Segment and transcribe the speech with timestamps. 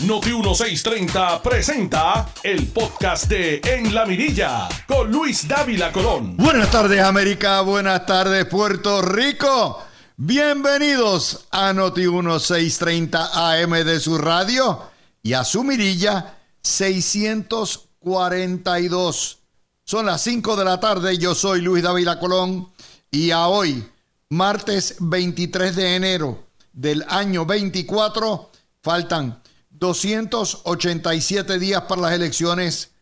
[0.00, 6.36] Noti 1630 presenta el podcast de En la Mirilla con Luis Dávila Colón.
[6.36, 9.80] Buenas tardes América, buenas tardes Puerto Rico.
[10.16, 14.82] Bienvenidos a Noti 1630 AM de su radio
[15.22, 19.38] y a su mirilla 642.
[19.84, 22.68] Son las 5 de la tarde, yo soy Luis Dávila Colón
[23.12, 23.88] y a hoy,
[24.30, 28.50] martes 23 de enero del año 24,
[28.82, 29.43] faltan
[29.84, 32.92] 287 días para las elecciones,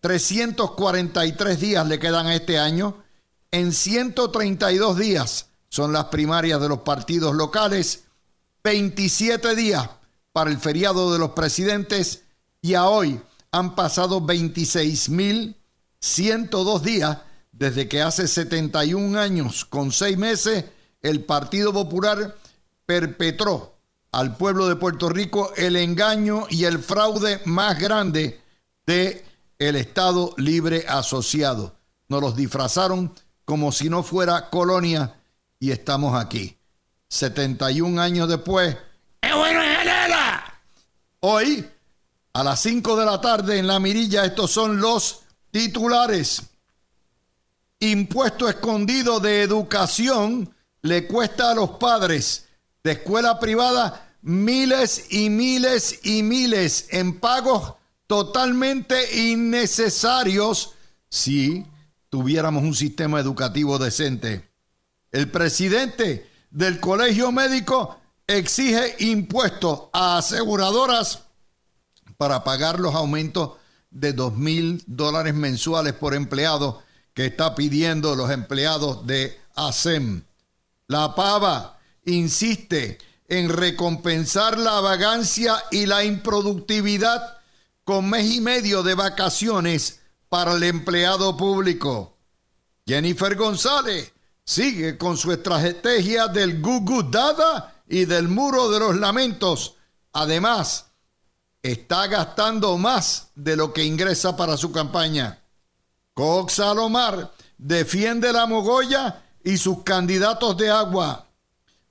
[0.00, 3.04] 343 días le quedan a este año,
[3.52, 8.02] en 132 días son las primarias de los partidos locales,
[8.64, 9.88] 27 días
[10.32, 12.24] para el feriado de los presidentes
[12.60, 13.20] y a hoy
[13.52, 17.18] han pasado 26.102 días
[17.52, 20.64] desde que hace 71 años con seis meses
[21.00, 22.36] el Partido Popular
[22.86, 23.73] perpetró
[24.14, 28.40] al pueblo de Puerto Rico el engaño y el fraude más grande
[28.86, 29.24] de
[29.58, 31.74] el Estado Libre Asociado.
[32.08, 33.12] Nos los disfrazaron
[33.44, 35.16] como si no fuera colonia
[35.58, 36.56] y estamos aquí.
[37.08, 38.76] 71 años después.
[39.20, 39.60] bueno,
[41.20, 41.68] Hoy,
[42.34, 46.42] a las 5 de la tarde en la mirilla, estos son los titulares.
[47.80, 52.44] Impuesto escondido de educación le cuesta a los padres
[52.84, 57.74] de escuela privada miles y miles y miles en pagos
[58.06, 60.72] totalmente innecesarios
[61.10, 61.66] si
[62.08, 64.48] tuviéramos un sistema educativo decente.
[65.12, 71.24] El presidente del colegio médico exige impuestos a aseguradoras
[72.16, 73.58] para pagar los aumentos
[73.90, 76.82] de dos mil dólares mensuales por empleado
[77.12, 80.24] que está pidiendo los empleados de ASEM.
[80.88, 82.98] La pava insiste
[83.28, 87.38] en recompensar la vagancia y la improductividad
[87.84, 92.16] con mes y medio de vacaciones para el empleado público.
[92.86, 94.12] Jennifer González
[94.44, 99.74] sigue con su estrategia del Gugu Dada y del muro de los lamentos.
[100.12, 100.86] Además,
[101.62, 105.42] está gastando más de lo que ingresa para su campaña.
[106.12, 111.26] Cox Salomar defiende la mogolla y sus candidatos de agua.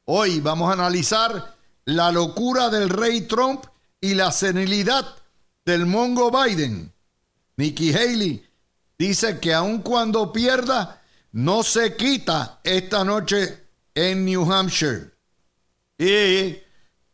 [0.06, 1.56] Hoy vamos a analizar
[1.86, 3.64] la locura del rey Trump
[4.02, 5.06] y la senilidad
[5.64, 6.94] del mongo Biden.
[7.56, 8.46] Nikki Haley
[8.98, 13.66] dice que aun cuando pierda, no se quita esta noche
[13.96, 15.12] en New Hampshire.
[15.98, 16.58] Y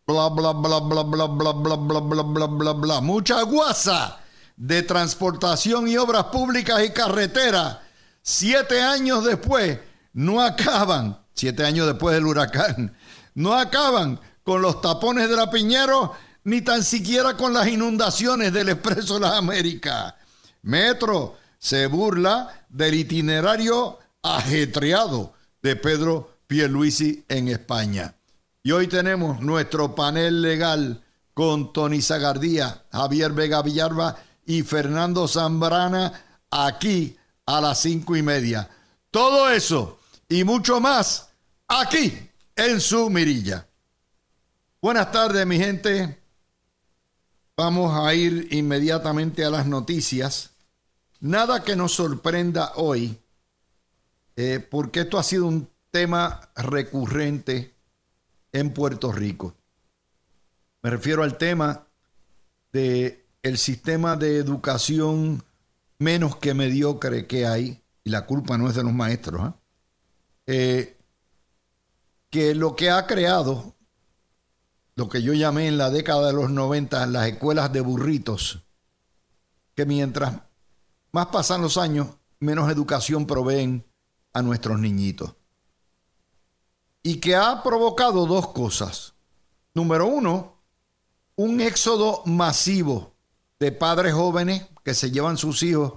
[0.07, 4.19] bla bla bla bla bla bla bla bla bla bla bla bla mucha guasa
[4.57, 7.77] de transportación y obras públicas y carreteras.
[8.23, 9.77] Siete años después
[10.13, 12.94] no acaban siete años después del huracán,
[13.33, 16.13] no acaban con los tapones de la Piñero
[16.44, 20.16] ni tan siquiera con las inundaciones del Expreso de las Américas.
[20.63, 28.16] Metro se burla del itinerario ajetreado de Pedro Pierluisi en España.
[28.61, 36.11] Y hoy tenemos nuestro panel legal con Tony Zagardía, Javier Vega Villarba y Fernando Zambrana
[36.51, 38.69] aquí a las cinco y media.
[39.09, 41.28] Todo eso y mucho más
[41.69, 43.68] aquí en su mirilla.
[44.81, 46.19] Buenas tardes, mi gente.
[47.56, 50.52] Vamos a ir inmediatamente a las noticias.
[51.19, 53.19] Nada que nos sorprenda hoy,
[54.35, 57.75] eh, porque esto ha sido un tema recurrente
[58.51, 59.56] en Puerto Rico.
[60.81, 61.88] Me refiero al tema
[62.72, 65.44] de el sistema de educación
[65.97, 69.53] menos que mediocre que hay, y la culpa no es de los maestros, ¿eh?
[70.47, 70.99] eh
[72.29, 73.75] que lo que ha creado,
[74.95, 78.63] lo que yo llamé en la década de los 90 las escuelas de burritos,
[79.75, 80.35] que mientras
[81.12, 82.07] más pasan los años,
[82.39, 83.85] menos educación proveen
[84.34, 85.35] a nuestros niñitos.
[87.01, 89.13] Y que ha provocado dos cosas.
[89.73, 90.62] Número uno,
[91.35, 93.15] un éxodo masivo
[93.59, 95.94] de padres jóvenes que se llevan sus hijos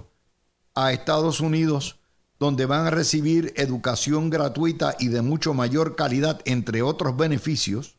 [0.73, 1.99] a Estados Unidos
[2.43, 7.95] donde van a recibir educación gratuita y de mucho mayor calidad, entre otros beneficios.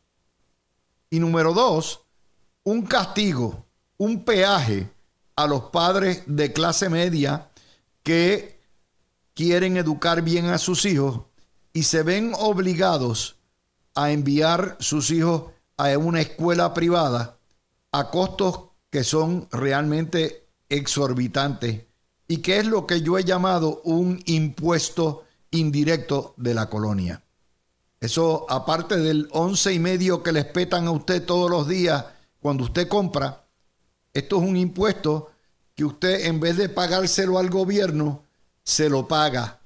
[1.09, 2.01] Y número dos,
[2.63, 3.65] un castigo,
[3.97, 4.87] un peaje
[5.35, 7.49] a los padres de clase media
[8.03, 8.59] que
[9.33, 11.21] quieren educar bien a sus hijos
[11.73, 13.37] y se ven obligados
[13.95, 15.45] a enviar sus hijos
[15.75, 17.39] a una escuela privada
[17.91, 18.59] a costos
[18.91, 21.84] que son realmente exorbitantes
[22.27, 27.21] y que es lo que yo he llamado un impuesto indirecto de la colonia.
[27.99, 32.05] Eso, aparte del once y medio que les petan a usted todos los días
[32.39, 33.43] cuando usted compra,
[34.13, 35.31] esto es un impuesto
[35.75, 38.23] que usted en vez de pagárselo al gobierno,
[38.63, 39.59] se lo paga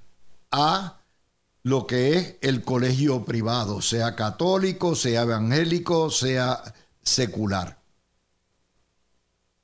[0.52, 1.00] a
[1.64, 6.62] lo que es el colegio privado, sea católico, sea evangélico, sea
[7.02, 7.78] secular.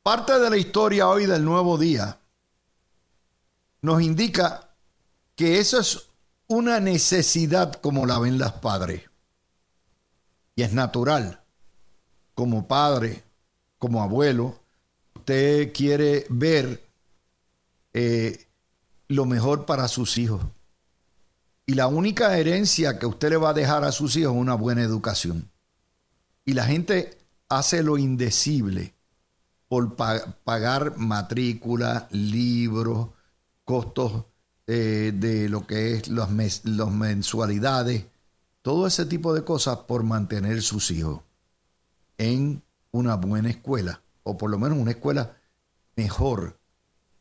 [0.04, 2.20] Parte de la historia hoy del nuevo día
[3.86, 4.72] nos indica
[5.36, 6.08] que eso es
[6.48, 9.04] una necesidad como la ven las padres.
[10.56, 11.42] Y es natural.
[12.34, 13.24] Como padre,
[13.78, 14.60] como abuelo,
[15.16, 16.84] usted quiere ver
[17.94, 18.46] eh,
[19.08, 20.42] lo mejor para sus hijos.
[21.68, 24.56] Y la única herencia que usted le va a dejar a sus hijos es una
[24.56, 25.50] buena educación.
[26.44, 27.18] Y la gente
[27.50, 28.94] hace lo indecible
[29.68, 33.10] por pagar matrícula, libros,
[33.66, 34.26] costos
[34.68, 38.06] eh, de lo que es las mensualidades,
[38.62, 41.22] todo ese tipo de cosas por mantener sus hijos
[42.18, 45.38] en una buena escuela, o por lo menos una escuela
[45.96, 46.58] mejor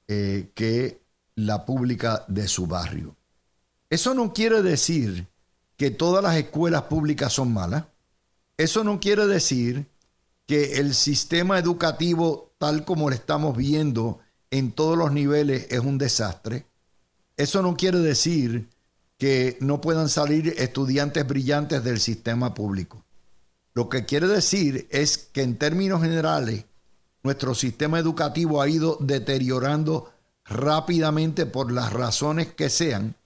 [0.08, 1.02] eh, que
[1.34, 3.16] la pública de su barrio.
[3.90, 5.26] Eso no quiere decir
[5.76, 7.84] que todas las escuelas públicas son malas.
[8.56, 9.86] Eso no quiere decir
[10.46, 14.20] que el sistema educativo tal como lo estamos viendo
[14.54, 16.64] en todos los niveles es un desastre.
[17.36, 18.68] Eso no quiere decir
[19.18, 23.04] que no puedan salir estudiantes brillantes del sistema público.
[23.72, 26.66] Lo que quiere decir es que en términos generales
[27.24, 30.12] nuestro sistema educativo ha ido deteriorando
[30.44, 33.16] rápidamente por las razones que sean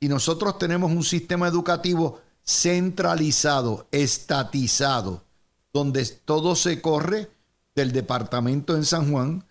[0.00, 5.24] y nosotros tenemos un sistema educativo centralizado, estatizado,
[5.72, 7.30] donde todo se corre
[7.74, 9.46] del departamento en San Juan,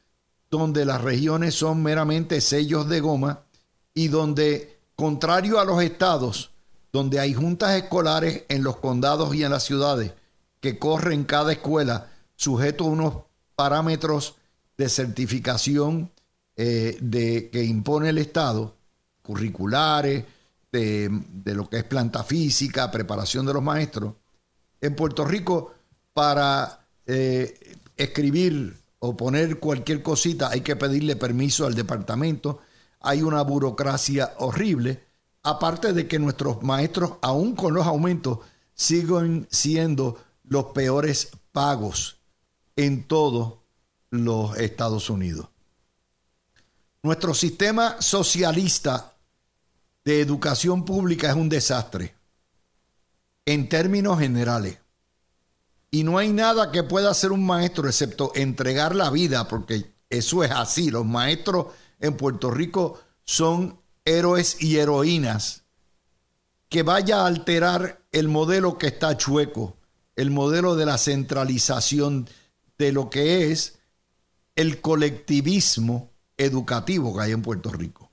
[0.57, 3.41] donde las regiones son meramente sellos de goma
[3.95, 6.51] y donde, contrario a los estados,
[6.91, 10.13] donde hay juntas escolares en los condados y en las ciudades
[10.59, 13.15] que corren cada escuela sujeto a unos
[13.55, 14.35] parámetros
[14.77, 16.11] de certificación
[16.55, 18.75] eh, de, que impone el Estado,
[19.23, 20.23] curriculares,
[20.71, 21.09] de,
[21.45, 24.13] lo que es planta física, preparación de los maestros.
[24.81, 25.73] En Puerto Rico,
[26.13, 32.61] para eh, escribir o poner cualquier cosita hay que pedirle permiso al departamento.
[33.01, 35.03] Hay una burocracia horrible.
[35.43, 38.39] Aparte de que nuestros maestros, aún con los aumentos,
[38.73, 42.15] siguen siendo los peores pagos
[42.77, 43.55] en todos
[44.09, 45.49] los Estados Unidos.
[47.01, 49.15] Nuestro sistema socialista
[50.05, 52.15] de educación pública es un desastre
[53.45, 54.77] en términos generales.
[55.93, 60.43] Y no hay nada que pueda hacer un maestro excepto entregar la vida, porque eso
[60.43, 60.89] es así.
[60.89, 61.67] Los maestros
[61.99, 65.65] en Puerto Rico son héroes y heroínas
[66.67, 69.77] que vaya a alterar el modelo que está chueco,
[70.15, 72.27] el modelo de la centralización
[72.79, 73.77] de lo que es
[74.55, 78.09] el colectivismo educativo que hay en Puerto Rico.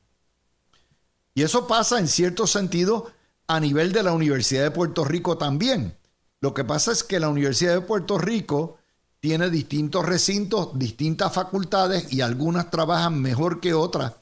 [1.32, 3.10] Y eso pasa en cierto sentido
[3.46, 5.96] a nivel de la Universidad de Puerto Rico también.
[6.40, 8.78] Lo que pasa es que la Universidad de Puerto Rico
[9.20, 14.14] tiene distintos recintos, distintas facultades y algunas trabajan mejor que otras.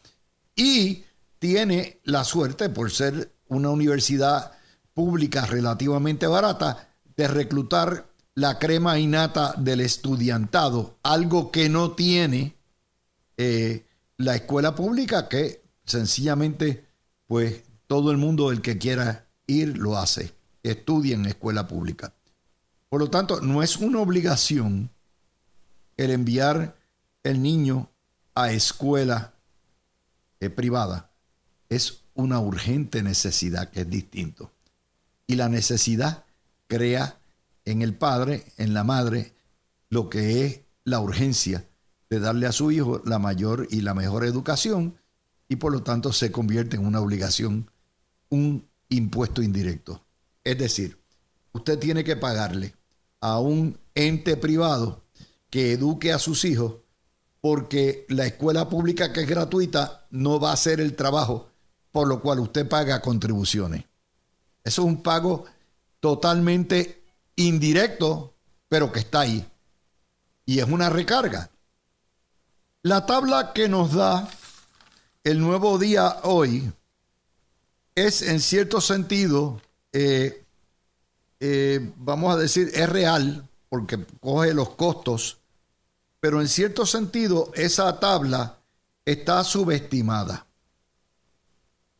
[0.57, 1.05] Y
[1.39, 4.53] tiene la suerte, por ser una universidad
[4.93, 12.57] pública relativamente barata, de reclutar la crema innata del estudiantado, algo que no tiene
[13.37, 13.85] eh,
[14.17, 16.87] la escuela pública que sencillamente
[17.27, 22.15] pues todo el mundo el que quiera ir lo hace, estudia en escuela pública.
[22.89, 24.91] Por lo tanto, no es una obligación
[25.97, 26.77] el enviar
[27.23, 27.91] el niño
[28.35, 29.35] a escuela
[30.41, 31.11] eh, privada.
[31.69, 34.53] Es una urgente necesidad que es distinto.
[35.27, 36.25] Y la necesidad
[36.67, 37.19] crea
[37.65, 39.35] en el padre, en la madre,
[39.91, 41.69] lo que es la urgencia
[42.09, 44.99] de darle a su hijo la mayor y la mejor educación
[45.49, 47.71] y por lo tanto se convierte en una obligación,
[48.29, 50.05] un impuesto indirecto.
[50.49, 50.99] Es decir,
[51.53, 52.75] usted tiene que pagarle
[53.21, 55.05] a un ente privado
[55.51, 56.77] que eduque a sus hijos
[57.43, 61.51] porque la escuela pública que es gratuita no va a hacer el trabajo
[61.93, 63.85] por lo cual usted paga contribuciones.
[64.65, 65.45] Eso es un pago
[66.01, 67.05] totalmente
[67.37, 68.33] indirecto,
[68.71, 69.47] pero que está ahí.
[70.47, 71.51] Y es una recarga.
[72.81, 74.27] La tabla que nos da
[75.25, 76.73] el nuevo día hoy
[77.95, 79.61] es en cierto sentido,
[79.93, 80.45] eh,
[81.41, 85.39] eh, vamos a decir, es real porque coge los costos,
[86.21, 88.59] pero en cierto sentido esa tabla
[89.05, 90.47] está subestimada.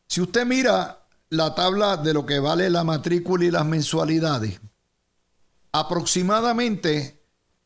[0.07, 4.59] Si usted mira la tabla de lo que vale la matrícula y las mensualidades,
[5.71, 7.19] aproximadamente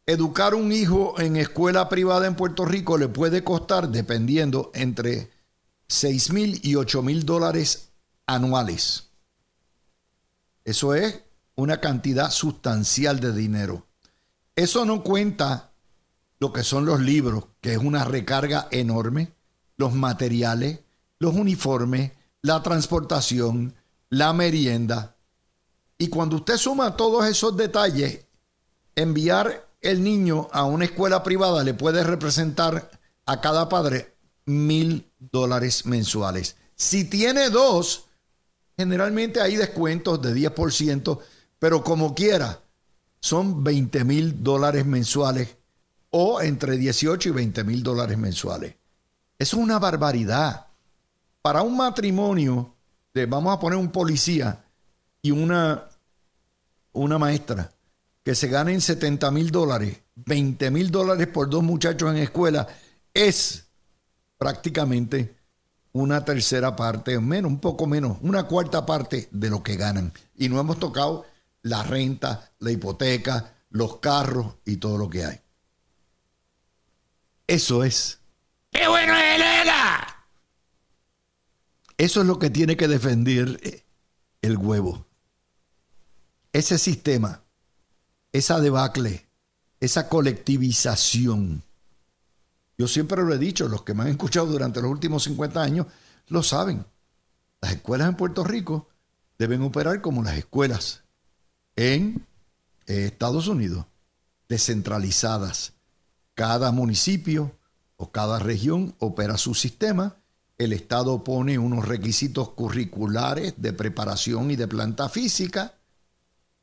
[0.05, 5.31] educar un hijo en escuela privada en Puerto Rico le puede costar, dependiendo, entre
[5.87, 7.89] 6 mil y 8 mil dólares
[8.25, 9.09] anuales.
[10.65, 11.21] Eso es
[11.55, 13.87] una cantidad sustancial de dinero.
[14.55, 15.71] Eso no cuenta
[16.39, 19.33] lo que son los libros, que es una recarga enorme,
[19.77, 20.79] los materiales,
[21.19, 23.75] los uniformes, la transportación,
[24.09, 25.15] la merienda.
[25.97, 28.25] Y cuando usted suma todos esos detalles,
[28.95, 32.91] enviar el niño a una escuela privada le puede representar
[33.25, 34.15] a cada padre
[34.45, 36.55] mil dólares mensuales.
[36.75, 38.05] Si tiene dos,
[38.77, 41.19] generalmente hay descuentos de 10%,
[41.59, 42.59] pero como quiera,
[43.19, 45.55] son 20 mil dólares mensuales
[46.09, 48.75] o entre 18 y 20 mil dólares mensuales.
[49.39, 50.67] Es una barbaridad.
[51.41, 52.75] Para un matrimonio,
[53.13, 54.63] de, vamos a poner un policía
[55.21, 55.89] y una,
[56.91, 57.71] una maestra,
[58.23, 62.67] que se ganen 70 mil dólares, 20 mil dólares por dos muchachos en escuela,
[63.13, 63.65] es
[64.37, 65.35] prácticamente
[65.93, 70.11] una tercera parte, menos, un poco menos, una cuarta parte de lo que ganan.
[70.35, 71.25] Y no hemos tocado
[71.61, 75.39] la renta, la hipoteca, los carros y todo lo que hay.
[77.47, 78.19] Eso es.
[78.71, 80.27] ¡Qué bueno es Elena!
[81.97, 83.83] Eso es lo que tiene que defender
[84.41, 85.05] el huevo.
[86.51, 87.43] Ese sistema,
[88.31, 89.27] esa debacle,
[89.79, 91.63] esa colectivización.
[92.77, 95.87] Yo siempre lo he dicho, los que me han escuchado durante los últimos 50 años
[96.27, 96.85] lo saben.
[97.61, 98.89] Las escuelas en Puerto Rico
[99.37, 101.03] deben operar como las escuelas
[101.75, 102.25] en
[102.87, 103.85] eh, Estados Unidos,
[104.49, 105.73] descentralizadas.
[106.33, 107.55] Cada municipio
[107.95, 110.17] o cada región opera su sistema.
[110.57, 115.75] El Estado pone unos requisitos curriculares de preparación y de planta física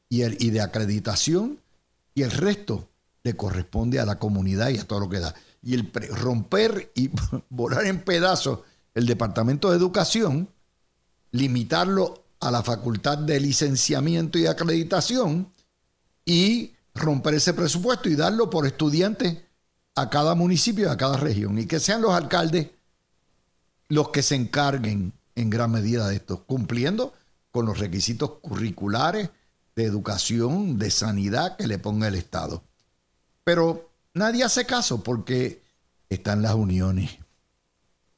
[0.08, 1.60] y, y de acreditación
[2.14, 2.88] y el resto
[3.22, 5.34] le corresponde a la comunidad y a todo lo que da.
[5.62, 7.10] Y el romper y
[7.50, 8.60] volar en pedazos
[8.94, 10.48] el Departamento de Educación,
[11.32, 15.52] limitarlo a la facultad de licenciamiento y acreditación
[16.24, 19.46] y romper ese presupuesto y darlo por estudiante
[19.94, 22.68] a cada municipio y a cada región y que sean los alcaldes
[23.88, 27.12] los que se encarguen en gran medida de esto, cumpliendo
[27.50, 29.30] con los requisitos curriculares
[29.74, 32.62] de educación, de sanidad que le ponga el Estado.
[33.42, 35.62] Pero nadie hace caso porque
[36.08, 37.18] están las uniones.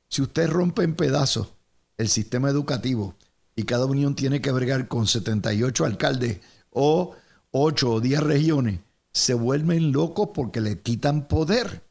[0.09, 1.55] Si usted rompe en pedazos
[1.97, 3.15] el sistema educativo
[3.55, 7.15] y cada unión tiene que bregar con 78 alcaldes o
[7.51, 8.81] 8 o 10 regiones,
[9.13, 11.83] se vuelven locos porque le quitan poder.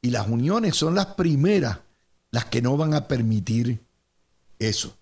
[0.00, 1.78] Y las uniones son las primeras
[2.30, 3.84] las que no van a permitir
[4.58, 4.96] eso.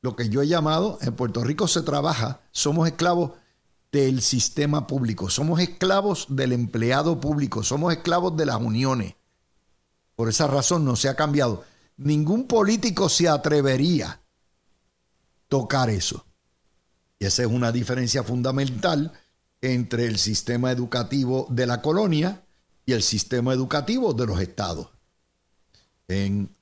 [0.00, 3.32] Lo que yo he llamado, en Puerto Rico se trabaja, somos esclavos
[3.96, 9.14] del sistema público, somos esclavos del empleado público, somos esclavos de las uniones.
[10.14, 11.64] Por esa razón no se ha cambiado.
[11.96, 14.20] Ningún político se atrevería
[15.48, 16.26] tocar eso.
[17.18, 19.14] Y esa es una diferencia fundamental
[19.62, 22.44] entre el sistema educativo de la colonia
[22.84, 24.88] y el sistema educativo de los estados.
[26.06, 26.54] En,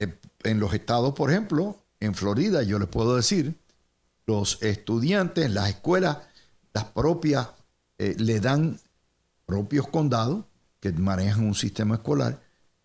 [0.00, 3.54] en los estados, por ejemplo, en Florida, yo les puedo decir,
[4.26, 6.18] los estudiantes, las escuelas,
[6.72, 7.48] las propias,
[7.98, 8.78] eh, le dan
[9.46, 10.44] propios condados
[10.80, 12.40] que manejan un sistema escolar,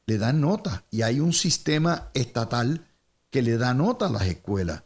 [0.06, 2.86] le dan notas y hay un sistema estatal
[3.30, 4.84] que le da nota a las escuelas.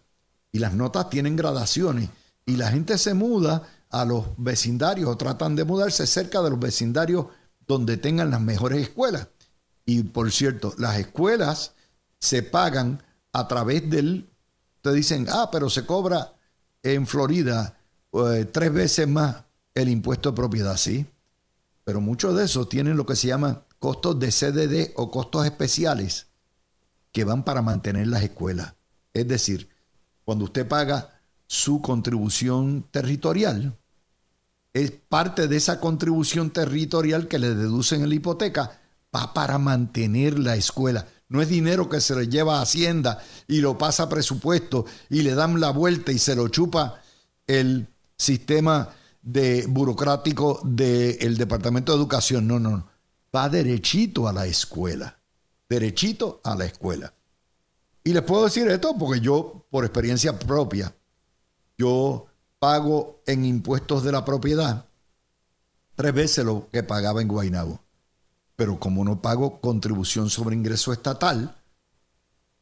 [0.51, 2.10] Y las notas tienen gradaciones.
[2.46, 6.60] Y la gente se muda a los vecindarios o tratan de mudarse cerca de los
[6.60, 7.27] vecindarios
[7.68, 9.27] donde tengan las mejores escuelas.
[9.86, 11.74] Y por cierto, las escuelas
[12.20, 13.03] se pagan
[13.34, 14.29] a través del,
[14.82, 16.34] te dicen, ah, pero se cobra
[16.84, 17.78] en Florida
[18.13, 19.44] eh, tres veces más
[19.75, 21.06] el impuesto de propiedad, sí.
[21.84, 26.28] Pero muchos de esos tienen lo que se llama costos de CDD o costos especiales
[27.12, 28.75] que van para mantener las escuelas.
[29.13, 29.70] Es decir,
[30.24, 33.75] cuando usted paga su contribución territorial,
[34.74, 38.80] es parte de esa contribución territorial que le deducen en la hipoteca,
[39.16, 41.08] va para mantener la escuela.
[41.28, 45.24] No es dinero que se le lleva a Hacienda y lo pasa a presupuesto y
[45.24, 47.01] le dan la vuelta y se lo chupa
[47.48, 47.88] el
[48.20, 48.90] sistema
[49.22, 52.46] de burocrático del Departamento de Educación.
[52.46, 52.88] No, no, no.
[53.36, 55.18] Va derechito a la escuela.
[55.68, 57.14] Derechito a la escuela.
[58.04, 60.94] Y les puedo decir esto porque yo, por experiencia propia,
[61.78, 62.28] yo
[62.60, 64.86] pago en impuestos de la propiedad
[65.96, 67.82] tres veces lo que pagaba en Guaynabo.
[68.56, 71.56] Pero como no pago contribución sobre ingreso estatal,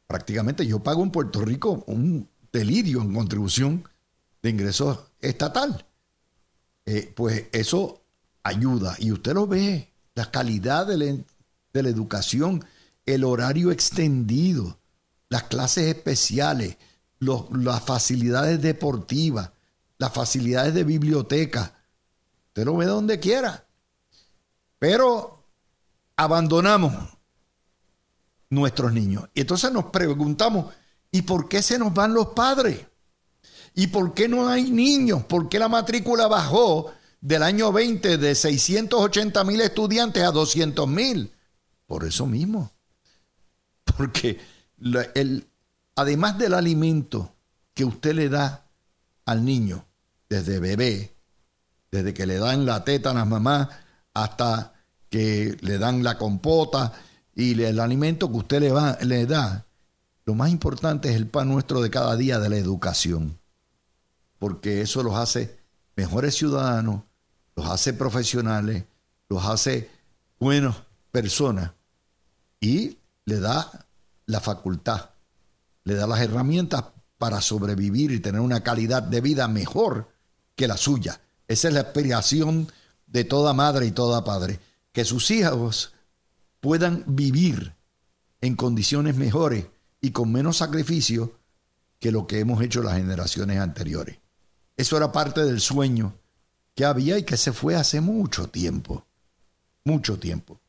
[0.06, 3.88] prácticamente yo pago en Puerto Rico un delirio en contribución
[4.42, 5.86] de ingreso estatal.
[6.86, 8.02] Eh, pues eso
[8.42, 8.96] ayuda.
[8.98, 11.24] Y usted lo ve, la calidad de
[11.72, 12.64] la, educación,
[13.06, 14.78] el horario extendido,
[15.28, 16.76] las clases especiales,
[17.20, 19.50] las facilidades deportivas,
[19.98, 21.74] las facilidades de biblioteca.
[22.48, 23.64] Usted lo ve donde quiera.
[24.78, 25.44] Pero
[26.16, 26.94] abandonamos
[28.50, 29.28] nuestros niños.
[29.34, 30.72] Y entonces nos preguntamos,
[31.10, 32.86] ¿y por qué se nos van los padres?
[33.78, 35.22] ¿Y por qué no hay niños?
[35.22, 41.30] ¿Por qué la matrícula bajó del año 20 de 680 mil estudiantes a 200 mil?
[41.86, 42.72] Por eso mismo.
[43.96, 44.40] Porque
[45.14, 45.46] el,
[45.94, 47.36] además del alimento
[47.72, 48.66] que usted le da
[49.24, 49.84] al niño
[50.28, 51.14] desde bebé,
[51.92, 53.68] desde que le dan la teta a las mamás
[54.12, 54.72] hasta
[55.08, 56.94] que le dan la compota
[57.32, 59.66] y el alimento que usted le, va, le da,
[60.24, 63.38] lo más importante es el pan nuestro de cada día de la educación,
[64.38, 65.58] porque eso los hace
[65.96, 67.02] mejores ciudadanos,
[67.56, 68.84] los hace profesionales,
[69.28, 69.90] los hace
[70.38, 70.76] buenas
[71.10, 71.72] personas
[72.60, 73.86] y le da
[74.26, 75.10] la facultad,
[75.84, 76.84] le da las herramientas
[77.18, 80.08] para sobrevivir y tener una calidad de vida mejor
[80.54, 81.20] que la suya.
[81.48, 82.70] Esa es la aspiración
[83.06, 84.60] de toda madre y toda padre,
[84.92, 85.94] que sus hijos
[86.60, 87.74] puedan vivir
[88.40, 89.66] en condiciones mejores
[90.00, 91.38] y con menos sacrificio
[91.98, 94.18] que lo que hemos hecho las generaciones anteriores.
[94.78, 96.14] Eso era parte del sueño
[96.76, 99.04] que había y que se fue hace mucho tiempo,
[99.82, 100.60] mucho tiempo.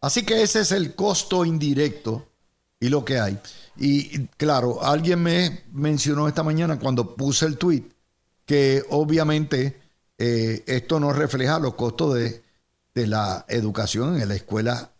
[0.00, 2.28] Así que ese es el costo indirecto
[2.78, 3.36] y lo que hay.
[3.76, 7.82] Y claro, alguien me mencionó esta mañana cuando puse el tweet
[8.46, 9.80] que obviamente
[10.16, 12.44] eh, esto no refleja los costos de,
[12.94, 14.92] de la educación en la escuela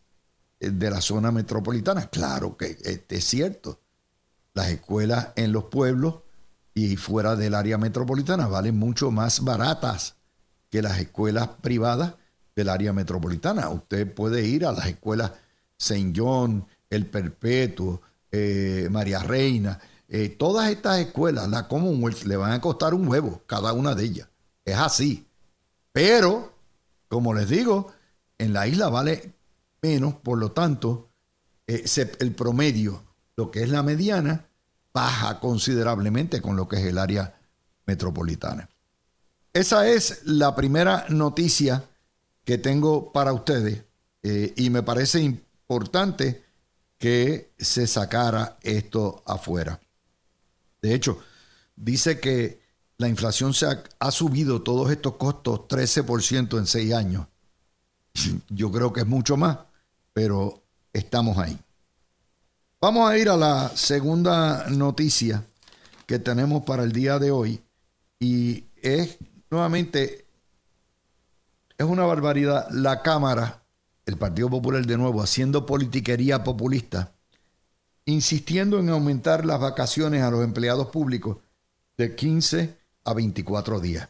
[0.59, 2.09] eh, de la zona metropolitana.
[2.11, 2.77] Claro que
[3.09, 3.79] es cierto.
[4.53, 6.17] Las escuelas en los pueblos
[6.79, 10.15] y fuera del área metropolitana valen mucho más baratas
[10.71, 12.15] que las escuelas privadas
[12.55, 13.69] del área metropolitana.
[13.69, 15.33] Usted puede ir a las escuelas
[15.77, 18.01] Saint John, El Perpetuo,
[18.31, 23.43] eh, María Reina, eh, todas estas escuelas, la Commonwealth, le van a costar un huevo,
[23.47, 24.29] cada una de ellas.
[24.65, 25.27] Es así.
[25.93, 26.53] Pero,
[27.09, 27.93] como les digo,
[28.39, 29.33] en la isla vale
[29.83, 31.11] menos, por lo tanto,
[31.67, 31.85] eh,
[32.21, 33.03] el promedio,
[33.37, 34.48] lo que es la mediana,
[34.93, 37.39] baja considerablemente con lo que es el área
[37.87, 38.69] metropolitana.
[39.53, 41.85] Esa es la primera noticia
[42.45, 43.83] que tengo para ustedes
[44.23, 46.45] eh, y me parece importante
[46.99, 49.81] que se sacara esto afuera.
[50.83, 51.19] De hecho,
[51.77, 52.61] dice que
[52.99, 57.27] la inflación se ha, ha subido todos estos costos 13% en seis años.
[58.49, 59.59] Yo creo que es mucho más,
[60.13, 61.59] pero estamos ahí.
[62.81, 65.45] Vamos a ir a la segunda noticia
[66.07, 67.61] que tenemos para el día de hoy
[68.21, 69.19] y es
[69.51, 70.27] nuevamente,
[71.77, 73.65] es una barbaridad, la Cámara,
[74.07, 77.11] el Partido Popular de nuevo, haciendo politiquería populista,
[78.05, 81.39] insistiendo en aumentar las vacaciones a los empleados públicos
[81.97, 84.09] de 15 a 24 días.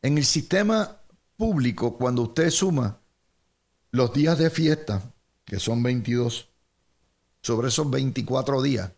[0.00, 0.96] En el sistema
[1.36, 2.98] público, cuando usted suma
[3.90, 5.02] los días de fiesta,
[5.44, 6.48] que son 22,
[7.46, 8.90] sobre esos 24 días,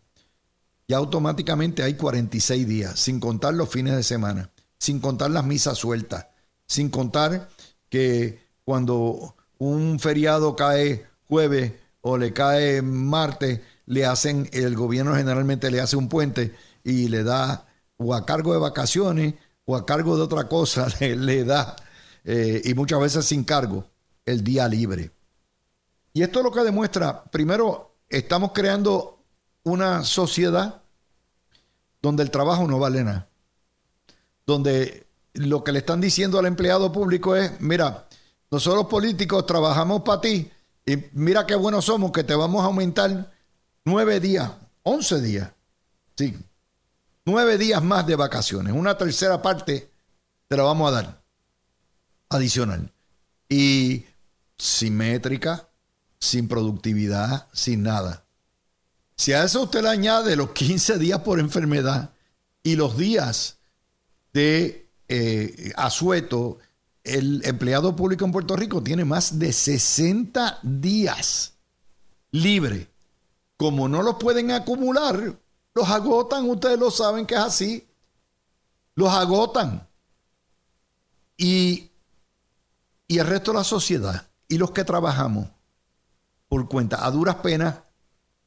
[0.87, 5.77] ya automáticamente hay 46 días, sin contar los fines de semana, sin contar las misas
[5.77, 6.25] sueltas,
[6.65, 7.47] sin contar
[7.89, 15.69] que cuando un feriado cae jueves o le cae martes, le hacen, el gobierno generalmente
[15.69, 19.35] le hace un puente y le da o a cargo de vacaciones
[19.65, 21.75] o a cargo de otra cosa, le, da,
[22.23, 23.85] eh, y muchas veces sin cargo,
[24.25, 25.11] el día libre.
[26.13, 29.19] Y esto es lo que demuestra, primero, estamos creando
[29.63, 30.81] una sociedad
[32.01, 33.27] donde el trabajo no vale nada.
[34.45, 38.07] Donde lo que le están diciendo al empleado público es, mira,
[38.51, 40.51] nosotros políticos trabajamos para ti
[40.85, 43.31] y mira qué buenos somos que te vamos a aumentar
[43.85, 44.51] nueve días,
[44.83, 45.51] once días,
[46.15, 46.35] sí,
[47.25, 48.73] nueve días más de vacaciones.
[48.73, 49.91] Una tercera parte
[50.47, 51.21] te la vamos a dar
[52.29, 52.91] adicional.
[53.47, 54.05] Y
[54.57, 55.68] simétrica,
[56.19, 58.23] sin productividad, sin nada.
[59.15, 62.11] Si a eso usted le añade los 15 días por enfermedad
[62.63, 63.57] y los días
[64.33, 66.59] de eh, asueto,
[67.03, 71.53] el empleado público en Puerto Rico tiene más de 60 días
[72.31, 72.87] libre.
[73.57, 75.37] Como no los pueden acumular,
[75.73, 77.87] los agotan, ustedes lo saben que es así.
[78.95, 79.87] Los agotan.
[81.35, 81.89] Y,
[83.07, 85.47] y el resto de la sociedad y los que trabajamos
[86.49, 87.83] por cuenta, a duras penas,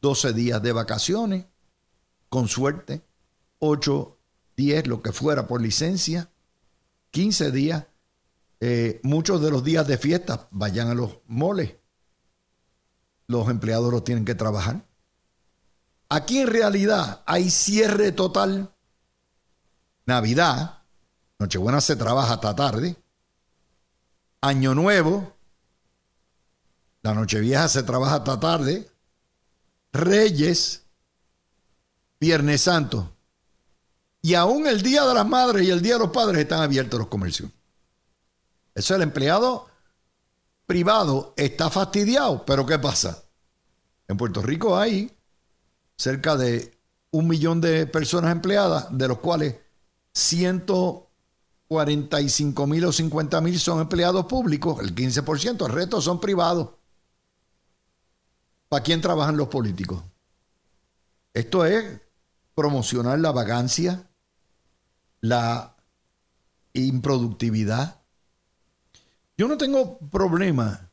[0.03, 1.47] 12 días de vacaciones,
[2.29, 3.03] con suerte,
[3.61, 4.19] 8,
[4.57, 6.31] 10, lo que fuera por licencia,
[7.13, 7.87] 15 días
[8.65, 11.75] eh, muchos de los días de fiesta vayan a los moles.
[13.27, 14.87] Los empleados los tienen que trabajar.
[16.09, 18.73] Aquí en realidad hay cierre total.
[20.07, 20.85] Navidad,
[21.41, 22.95] Nochebuena se trabaja hasta tarde.
[24.41, 25.32] Año Nuevo,
[27.03, 28.89] la Nochevieja se trabaja hasta tarde.
[29.93, 30.85] Reyes,
[32.21, 33.13] Viernes Santo.
[34.23, 36.99] Y aún el Día de las Madres y el Día de los Padres están abiertos
[36.99, 37.51] los comercios.
[38.75, 39.69] Eso el empleado
[40.67, 42.47] privado está fastidiado.
[42.47, 43.25] Pero ¿qué pasa?
[44.07, 45.11] En Puerto Rico hay
[45.97, 46.79] cerca de
[47.11, 49.57] un millón de personas empleadas, de los cuales
[50.15, 56.69] 145 mil o 50 mil son empleados públicos, el 15%, el resto son privados.
[58.73, 60.03] ¿Para quién trabajan los políticos?
[61.35, 62.01] Esto es
[62.55, 64.09] promocionar la vagancia,
[65.21, 65.77] la
[66.73, 68.01] improductividad.
[69.37, 70.89] Yo no tengo problema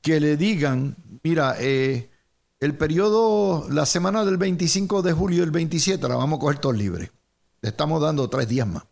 [0.00, 2.10] que le digan, mira, eh,
[2.58, 6.58] el periodo, la semana del 25 de julio y el 27 la vamos a coger
[6.58, 7.10] todos libres.
[7.60, 8.84] Le estamos dando tres días más.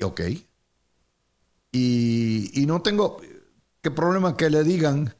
[0.00, 0.20] Ok.
[1.72, 3.20] Y, y no tengo
[3.82, 5.15] qué problema que le digan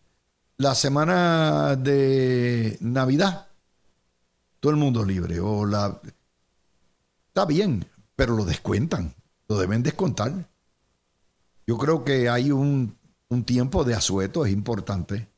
[0.59, 3.47] la semana de Navidad,
[4.61, 5.41] todo el mundo libre.
[5.41, 6.01] O la.
[7.29, 9.15] Está bien, pero lo descuentan.
[9.49, 10.49] Lo deben descontar.
[11.67, 12.97] Yo creo que hay un,
[13.29, 15.29] un tiempo de asueto, es importante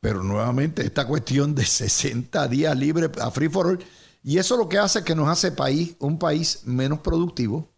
[0.00, 3.84] pero nuevamente, esta cuestión de 60 días libres a free for all,
[4.22, 7.68] y eso lo que hace que nos hace país, un país menos productivo,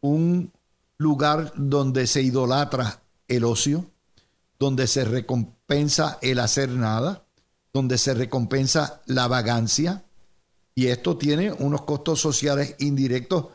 [0.00, 0.52] un
[0.96, 3.84] lugar donde se idolatra el ocio,
[4.58, 7.24] donde se recompensa el hacer nada,
[7.72, 10.04] donde se recompensa la vagancia,
[10.74, 13.46] y esto tiene unos costos sociales indirectos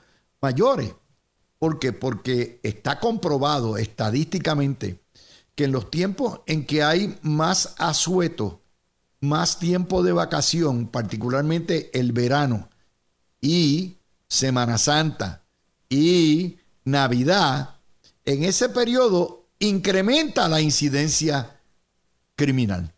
[0.41, 0.93] mayores.
[1.57, 1.93] ¿Por qué?
[1.93, 5.01] Porque está comprobado estadísticamente
[5.55, 8.61] que en los tiempos en que hay más asueto,
[9.21, 12.69] más tiempo de vacación, particularmente el verano
[13.39, 15.43] y Semana Santa
[15.89, 17.75] y Navidad,
[18.25, 21.60] en ese periodo incrementa la incidencia
[22.36, 22.93] criminal.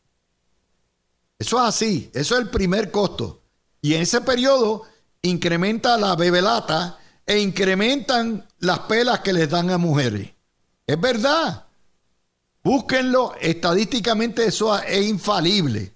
[1.37, 3.41] Eso es así, eso es el primer costo.
[3.81, 4.83] Y en ese periodo
[5.21, 10.31] incrementa la bebelata e incrementan las pelas que les dan a mujeres.
[10.87, 11.65] Es verdad.
[12.63, 15.93] Búsquenlo, estadísticamente eso es infalible.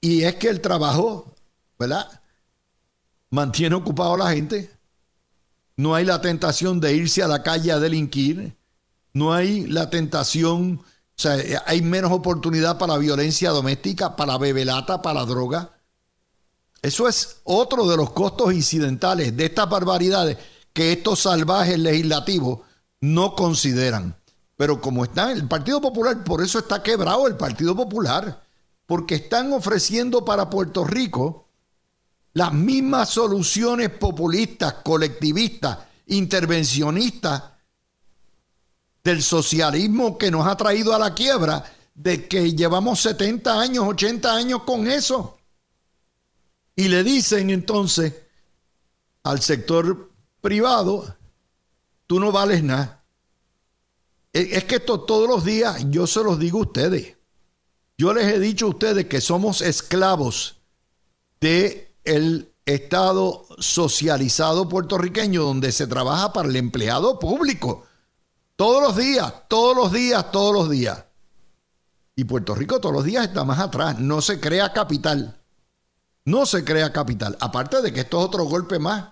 [0.00, 1.34] Y es que el trabajo,
[1.78, 2.22] ¿verdad?
[3.30, 4.70] Mantiene ocupado a la gente.
[5.76, 8.57] No hay la tentación de irse a la calle a delinquir.
[9.12, 15.02] No hay la tentación, o sea, hay menos oportunidad para violencia doméstica, para la bebelata,
[15.02, 15.72] para droga.
[16.82, 20.38] Eso es otro de los costos incidentales de estas barbaridades
[20.72, 22.60] que estos salvajes legislativos
[23.00, 24.16] no consideran.
[24.56, 28.42] Pero como está el Partido Popular, por eso está quebrado el Partido Popular,
[28.86, 31.46] porque están ofreciendo para Puerto Rico
[32.32, 37.42] las mismas soluciones populistas, colectivistas, intervencionistas
[39.08, 44.34] del socialismo que nos ha traído a la quiebra, de que llevamos 70 años, 80
[44.34, 45.38] años con eso.
[46.76, 48.14] Y le dicen entonces
[49.24, 51.16] al sector privado,
[52.06, 52.98] tú no vales nada
[54.32, 57.16] es que esto todos los días yo se los digo a ustedes.
[57.96, 60.56] Yo les he dicho a ustedes que somos esclavos
[61.40, 67.86] de el Estado socializado puertorriqueño donde se trabaja para el empleado público.
[68.58, 71.04] Todos los días, todos los días, todos los días.
[72.16, 74.00] Y Puerto Rico todos los días está más atrás.
[74.00, 75.40] No se crea capital.
[76.24, 77.36] No se crea capital.
[77.38, 79.10] Aparte de que esto es otro golpe más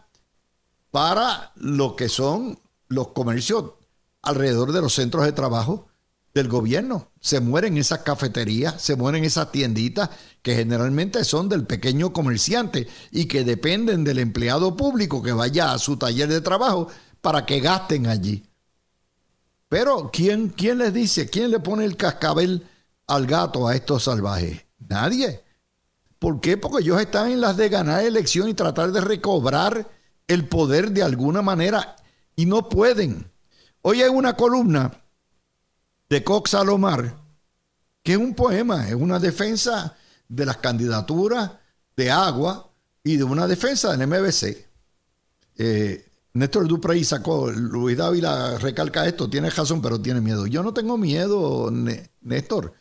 [0.90, 3.74] para lo que son los comercios
[4.20, 5.86] alrededor de los centros de trabajo
[6.34, 7.12] del gobierno.
[7.20, 10.10] Se mueren esas cafeterías, se mueren esas tienditas
[10.42, 15.78] que generalmente son del pequeño comerciante y que dependen del empleado público que vaya a
[15.78, 16.88] su taller de trabajo
[17.20, 18.44] para que gasten allí.
[19.68, 21.28] Pero ¿quién, quién les dice?
[21.28, 22.66] ¿Quién le pone el cascabel
[23.06, 24.64] al gato a estos salvajes?
[24.78, 25.42] Nadie.
[26.18, 26.56] ¿Por qué?
[26.56, 29.88] Porque ellos están en las de ganar elección y tratar de recobrar
[30.28, 31.96] el poder de alguna manera
[32.36, 33.30] y no pueden.
[33.82, 35.04] Hoy hay una columna
[36.08, 37.16] de Cox Salomar,
[38.02, 39.96] que es un poema, es una defensa
[40.28, 41.52] de las candidaturas
[41.96, 42.70] de agua
[43.02, 44.66] y de una defensa del MBC.
[45.58, 46.05] Eh,
[46.36, 50.46] Néstor Duprey sacó, Luis Dávila recalca esto, tiene razón, pero tiene miedo.
[50.46, 51.70] Yo no tengo miedo,
[52.20, 52.74] Néstor.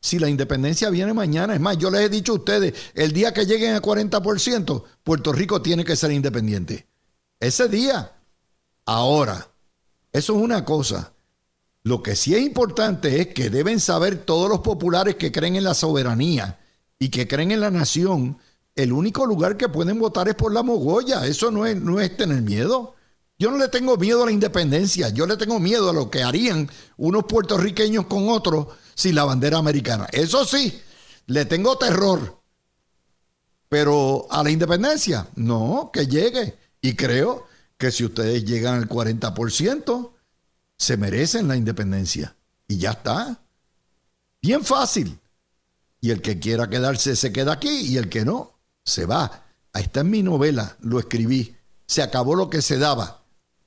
[0.00, 3.32] Si la independencia viene mañana, es más, yo les he dicho a ustedes, el día
[3.32, 6.86] que lleguen a 40%, Puerto Rico tiene que ser independiente.
[7.40, 8.12] Ese día
[8.86, 9.48] Ahora,
[10.12, 11.12] eso es una cosa.
[11.82, 15.64] Lo que sí es importante es que deben saber todos los populares que creen en
[15.64, 16.60] la soberanía
[16.98, 18.38] y que creen en la nación,
[18.76, 21.26] el único lugar que pueden votar es por la mogolla.
[21.26, 22.94] Eso no es, no es tener miedo.
[23.38, 26.22] Yo no le tengo miedo a la independencia, yo le tengo miedo a lo que
[26.22, 30.06] harían unos puertorriqueños con otros sin la bandera americana.
[30.10, 30.80] Eso sí,
[31.26, 32.40] le tengo terror.
[33.68, 36.56] Pero a la independencia, no, que llegue.
[36.80, 37.46] Y creo
[37.76, 40.12] que si ustedes llegan al 40%,
[40.78, 42.36] se merecen la independencia.
[42.68, 43.38] Y ya está.
[44.40, 45.18] Bien fácil.
[46.00, 49.44] Y el que quiera quedarse se queda aquí y el que no, se va.
[49.72, 51.56] Ahí está en mi novela, lo escribí.
[51.86, 53.25] Se acabó lo que se daba.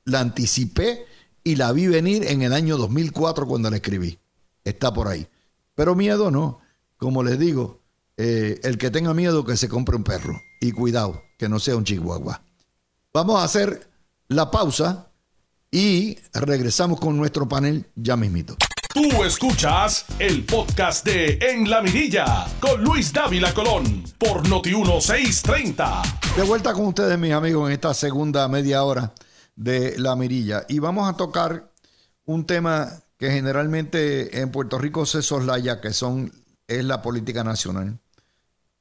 [0.09, 1.05] La anticipé
[1.43, 4.17] y la vi venir en el año 2004 cuando la escribí.
[4.63, 5.27] Está por ahí.
[5.75, 6.61] Pero miedo no.
[6.97, 7.83] Como les digo,
[8.17, 10.41] eh, el que tenga miedo que se compre un perro.
[10.59, 12.41] Y cuidado, que no sea un chihuahua.
[13.13, 13.87] Vamos a hacer
[14.29, 15.11] la pausa
[15.69, 18.57] y regresamos con nuestro panel ya mismito.
[18.91, 26.35] Tú escuchas el podcast de En la Mirilla con Luis Dávila Colón por Noti1630.
[26.35, 29.13] De vuelta con ustedes, mis amigos, en esta segunda media hora
[29.59, 30.65] de La Mirilla.
[30.69, 31.73] Y vamos a tocar
[32.23, 36.31] un tema que generalmente en Puerto Rico se soslaya, que son,
[36.65, 37.99] es la política nacional.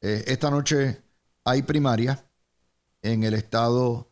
[0.00, 1.02] Eh, esta noche
[1.44, 2.24] hay primaria
[3.02, 4.08] en el estado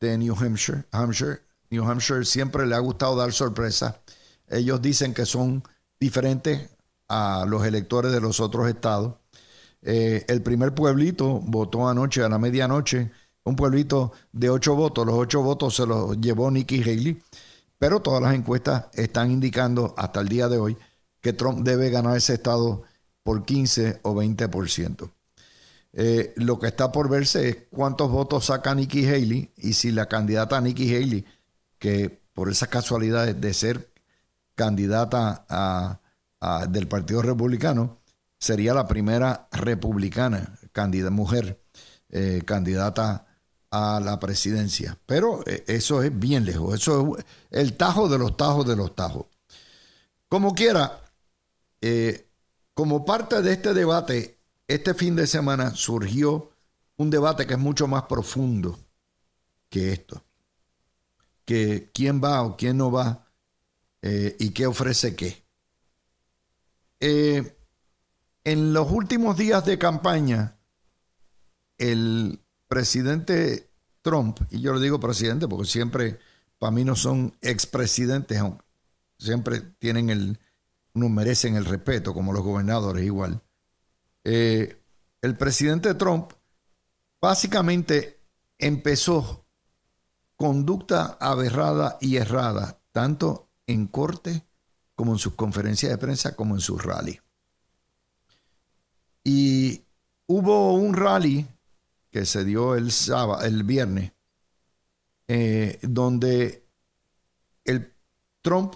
[0.00, 0.84] de New Hampshire.
[0.90, 1.40] Hampshire.
[1.70, 3.94] New Hampshire siempre le ha gustado dar sorpresas.
[4.48, 5.62] Ellos dicen que son
[6.00, 6.68] diferentes
[7.06, 9.14] a los electores de los otros estados.
[9.82, 13.12] Eh, el primer pueblito votó anoche a la medianoche,
[13.48, 15.06] un pueblito de ocho votos.
[15.06, 17.20] Los ocho votos se los llevó Nikki Haley,
[17.78, 20.76] pero todas las encuestas están indicando hasta el día de hoy
[21.20, 22.82] que Trump debe ganar ese estado
[23.22, 25.10] por 15 o 20%.
[25.92, 30.06] Eh, lo que está por verse es cuántos votos saca Nikki Haley y si la
[30.06, 31.24] candidata Nikki Haley,
[31.78, 33.90] que por esas casualidades de ser
[34.54, 36.00] candidata
[36.68, 37.96] del Partido Republicano,
[38.38, 41.60] sería la primera republicana, candidata, mujer,
[42.10, 43.27] eh, candidata
[43.70, 44.98] a la presidencia.
[45.06, 48.94] Pero eh, eso es bien lejos, eso es el tajo de los tajos de los
[48.94, 49.26] tajos.
[50.28, 51.00] Como quiera,
[52.74, 56.50] como parte de este debate, este fin de semana surgió
[56.98, 58.78] un debate que es mucho más profundo
[59.70, 60.22] que esto.
[61.44, 63.26] Que quién va o quién no va
[64.02, 65.42] eh, y qué ofrece qué.
[67.00, 67.56] Eh,
[68.44, 70.56] en los últimos días de campaña,
[71.78, 73.70] el presidente
[74.02, 76.18] Trump, y yo le digo presidente porque siempre
[76.58, 78.40] para mí no son expresidentes,
[79.18, 80.38] siempre tienen el,
[80.94, 83.42] no merecen el respeto como los gobernadores igual.
[84.24, 84.80] Eh,
[85.22, 86.32] el presidente Trump
[87.20, 88.20] básicamente
[88.58, 89.46] empezó
[90.36, 94.44] conducta aberrada y errada, tanto en corte
[94.94, 97.20] como en sus conferencias de prensa, como en sus rally.
[99.24, 99.84] Y
[100.26, 101.46] hubo un rally
[102.10, 104.12] que se dio el sábado, el viernes,
[105.26, 106.66] eh, donde
[107.64, 107.94] el
[108.42, 108.74] Trump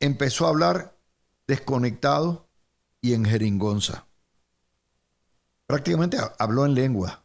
[0.00, 0.98] empezó a hablar
[1.46, 2.48] desconectado
[3.00, 4.06] y en jeringonza
[5.72, 7.24] prácticamente habló en lengua.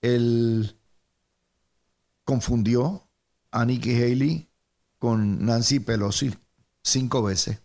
[0.00, 0.78] Él
[2.22, 3.08] confundió
[3.50, 4.48] a Nikki Haley
[5.00, 6.32] con Nancy Pelosi
[6.84, 7.60] cinco veces,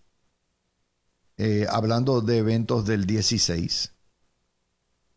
[1.37, 3.93] eh, hablando de eventos del 16.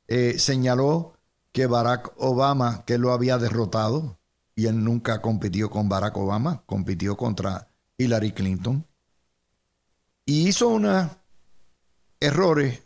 [0.08, 1.13] Eh, señaló
[1.54, 4.18] que Barack Obama, que lo había derrotado,
[4.56, 8.84] y él nunca compitió con Barack Obama, compitió contra Hillary Clinton,
[10.26, 11.12] y hizo unos
[12.18, 12.82] errores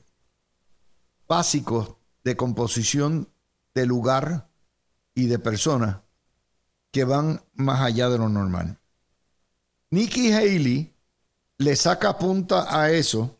[1.26, 3.30] básicos de composición
[3.74, 4.50] de lugar
[5.14, 6.02] y de persona
[6.90, 8.78] que van más allá de lo normal.
[9.90, 10.94] Nikki Haley
[11.56, 13.38] le saca punta a eso.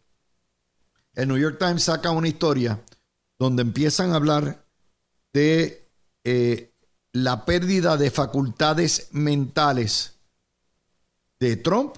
[1.12, 2.82] El New York Times saca una historia
[3.38, 4.67] donde empiezan a hablar
[5.32, 5.88] de
[6.24, 6.72] eh,
[7.12, 10.14] la pérdida de facultades mentales
[11.40, 11.96] de Trump,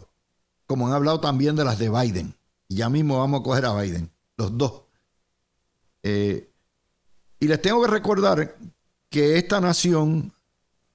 [0.66, 2.34] como han hablado también de las de Biden.
[2.68, 4.82] ya mismo vamos a coger a Biden, los dos.
[6.02, 6.48] Eh,
[7.38, 8.56] y les tengo que recordar
[9.08, 10.32] que esta nación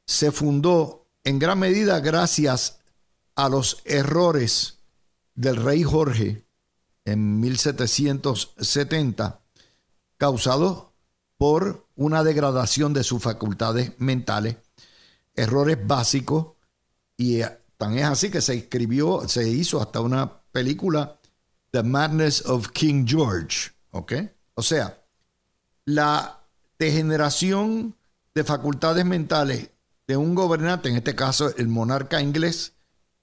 [0.05, 2.79] se fundó en gran medida gracias
[3.35, 4.77] a los errores
[5.33, 6.45] del rey Jorge
[7.03, 9.41] en 1770,
[10.17, 10.85] causados
[11.37, 14.57] por una degradación de sus facultades mentales,
[15.33, 16.53] errores básicos,
[17.17, 21.17] y eh, tan es así que se escribió, se hizo hasta una película,
[21.71, 24.13] The Madness of King George, ¿ok?
[24.55, 25.01] O sea,
[25.85, 26.39] la
[26.79, 27.95] degeneración
[28.33, 29.69] de facultades mentales
[30.07, 32.73] de un gobernante, en este caso el monarca inglés,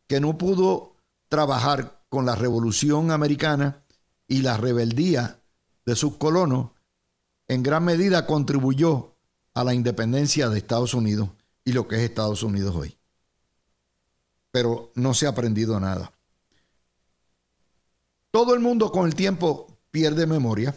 [0.07, 0.97] que no pudo
[1.29, 3.83] trabajar con la revolución americana
[4.29, 5.39] y la rebeldía
[5.87, 6.72] de sus colonos,
[7.49, 9.17] en gran medida contribuyó
[9.55, 11.31] a la independencia de Estados Unidos
[11.65, 12.97] y lo que es Estados Unidos hoy.
[14.51, 16.13] Pero no se ha aprendido nada.
[18.31, 20.75] Todo el mundo con el tiempo pierde memoria.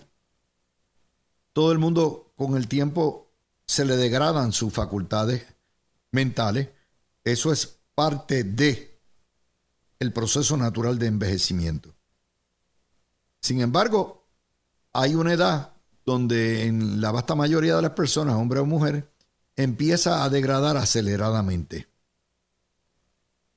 [1.54, 3.32] Todo el mundo con el tiempo
[3.65, 5.45] se le degradan sus facultades
[6.12, 6.69] mentales.
[7.23, 8.99] Eso es parte de
[9.99, 11.95] el proceso natural de envejecimiento.
[13.41, 14.28] Sin embargo,
[14.91, 15.74] hay una edad
[16.05, 19.11] donde en la vasta mayoría de las personas, hombre o mujer,
[19.55, 21.87] empieza a degradar aceleradamente.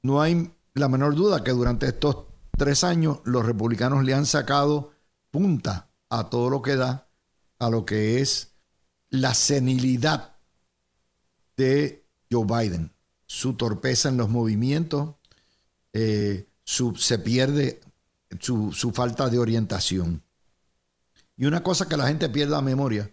[0.02, 2.24] No hay la menor duda que durante estos
[2.56, 4.92] tres años los republicanos le han sacado
[5.30, 7.08] punta a todo lo que da,
[7.58, 8.52] a lo que es
[9.11, 10.37] la senilidad
[11.56, 12.92] de Joe Biden,
[13.26, 15.16] su torpeza en los movimientos,
[15.92, 17.80] eh, su, se pierde
[18.40, 20.22] su, su falta de orientación.
[21.38, 23.11] Y una cosa que la gente pierda memoria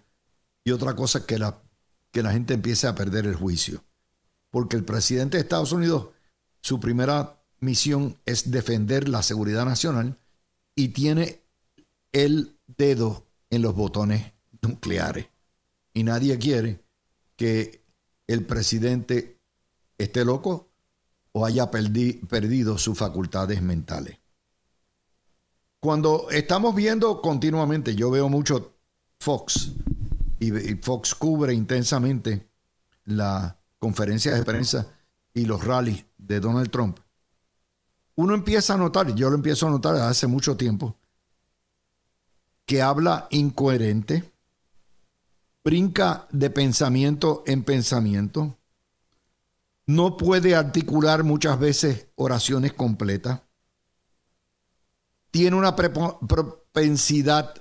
[0.64, 1.62] y otra cosa que la,
[2.12, 3.86] que la gente empiece a perder el juicio.
[4.50, 6.10] Porque el presidente de Estados Unidos,
[6.60, 10.18] su primera misión es defender la seguridad nacional
[10.74, 11.44] y tiene
[12.12, 15.28] el dedo en los botones nucleares.
[15.94, 16.84] Y nadie quiere
[17.36, 17.86] que
[18.26, 19.40] el presidente
[20.00, 20.72] esté loco
[21.32, 24.18] o haya perdido sus facultades mentales.
[25.86, 28.74] Cuando estamos viendo continuamente, yo veo mucho
[29.19, 29.74] Fox
[30.39, 32.50] y, Fox cubre intensamente
[33.04, 34.88] la conferencia de prensa
[35.32, 36.98] y los rallies de Donald Trump.
[38.15, 40.95] Uno empieza a notar, yo lo empiezo a notar hace mucho tiempo,
[42.65, 44.34] que habla incoherente,
[45.63, 48.58] brinca de pensamiento en pensamiento,
[49.86, 53.41] no puede articular muchas veces oraciones completas,
[55.36, 57.54] tiene una propensidad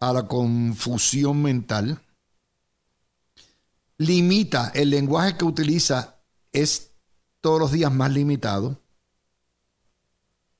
[0.00, 2.02] a la confusión mental,
[3.96, 6.90] limita, el lenguaje que utiliza es
[7.40, 8.82] todos los días más limitado,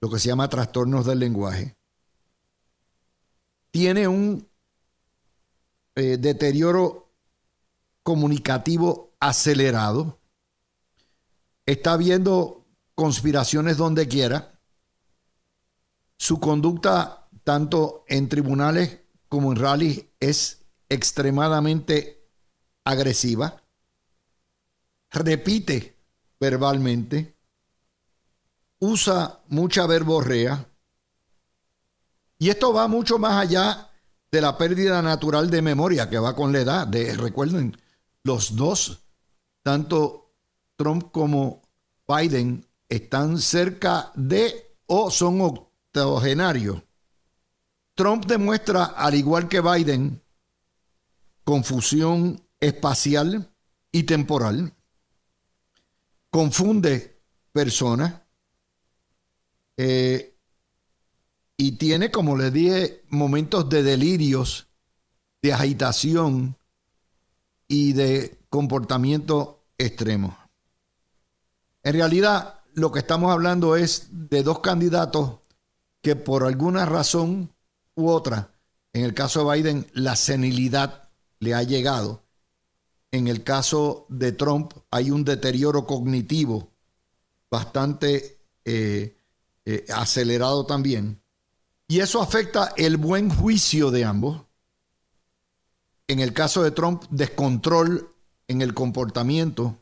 [0.00, 1.76] lo que se llama trastornos del lenguaje,
[3.72, 4.48] tiene un
[5.96, 7.12] eh, deterioro
[8.04, 10.20] comunicativo acelerado,
[11.66, 12.64] está viendo
[12.94, 14.59] conspiraciones donde quiera,
[16.20, 22.28] su conducta, tanto en tribunales como en rallies, es extremadamente
[22.85, 23.62] agresiva.
[25.11, 25.96] Repite
[26.38, 27.37] verbalmente.
[28.80, 30.68] Usa mucha verborrea.
[32.38, 33.90] Y esto va mucho más allá
[34.30, 36.87] de la pérdida natural de memoria que va con la edad.
[36.87, 37.74] De, recuerden,
[38.24, 39.06] los dos,
[39.62, 40.35] tanto
[40.76, 41.62] Trump como
[42.06, 45.69] Biden, están cerca de o son
[47.94, 50.22] Trump demuestra, al igual que Biden,
[51.44, 53.53] confusión espacial
[53.92, 54.72] y temporal,
[56.31, 57.20] confunde
[57.53, 58.22] personas
[59.76, 60.37] eh,
[61.57, 64.68] y tiene, como les dije, momentos de delirios,
[65.42, 66.57] de agitación
[67.66, 70.38] y de comportamiento extremo.
[71.83, 75.39] En realidad, lo que estamos hablando es de dos candidatos
[76.02, 77.52] que por alguna razón
[77.94, 78.52] u otra,
[78.92, 81.08] en el caso de Biden, la senilidad
[81.38, 82.22] le ha llegado.
[83.12, 86.70] En el caso de Trump hay un deterioro cognitivo
[87.50, 89.16] bastante eh,
[89.64, 91.20] eh, acelerado también.
[91.88, 94.42] Y eso afecta el buen juicio de ambos.
[96.06, 98.14] En el caso de Trump, descontrol
[98.46, 99.76] en el comportamiento.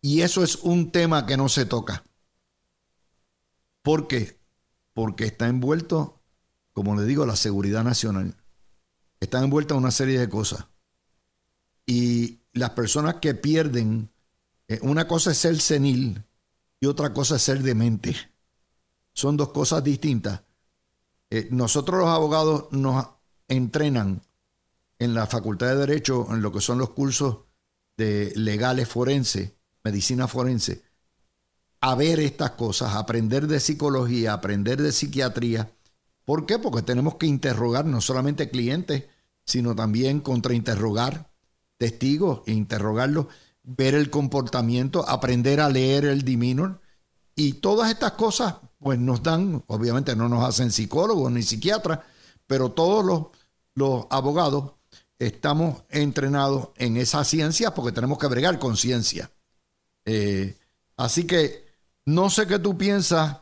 [0.00, 2.04] Y eso es un tema que no se toca.
[3.82, 4.39] Porque
[5.00, 6.20] porque está envuelto,
[6.74, 8.36] como le digo, la seguridad nacional.
[9.18, 10.66] Está envuelta en una serie de cosas.
[11.86, 14.10] Y las personas que pierden,
[14.68, 16.22] eh, una cosa es ser senil
[16.80, 18.14] y otra cosa es ser demente.
[19.14, 20.42] Son dos cosas distintas.
[21.30, 23.06] Eh, nosotros los abogados nos
[23.48, 24.20] entrenan
[24.98, 27.38] en la Facultad de Derecho, en lo que son los cursos
[27.96, 30.82] de legales forense, medicina forense,
[31.80, 35.70] a ver estas cosas, aprender de psicología, aprender de psiquiatría.
[36.24, 36.58] ¿Por qué?
[36.58, 39.04] Porque tenemos que interrogar no solamente clientes,
[39.46, 41.32] sino también contrainterrogar
[41.78, 43.26] testigos e interrogarlos,
[43.62, 46.80] ver el comportamiento, aprender a leer el diminor.
[47.34, 52.00] Y todas estas cosas, pues nos dan, obviamente no nos hacen psicólogos ni psiquiatras,
[52.46, 53.26] pero todos los,
[53.74, 54.74] los abogados
[55.18, 59.30] estamos entrenados en esa ciencia porque tenemos que bregar con ciencia.
[60.04, 60.58] Eh,
[60.96, 61.69] así que
[62.06, 63.38] no sé qué tú piensas,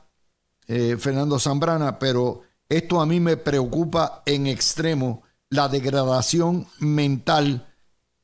[0.66, 7.66] eh, Fernando Zambrana, pero esto a mí me preocupa en extremo la degradación mental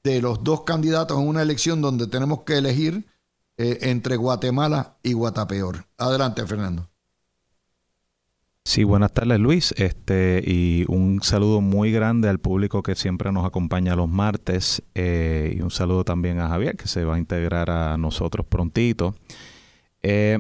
[0.03, 3.07] de los dos candidatos en una elección donde tenemos que elegir
[3.57, 5.87] eh, entre Guatemala y Guatapeor.
[5.97, 6.91] Adelante, Fernando.
[8.66, 13.45] Sí, buenas tardes Luis, este y un saludo muy grande al público que siempre nos
[13.45, 17.68] acompaña los martes eh, y un saludo también a Javier que se va a integrar
[17.68, 19.14] a nosotros prontito.
[20.05, 20.38] Eh,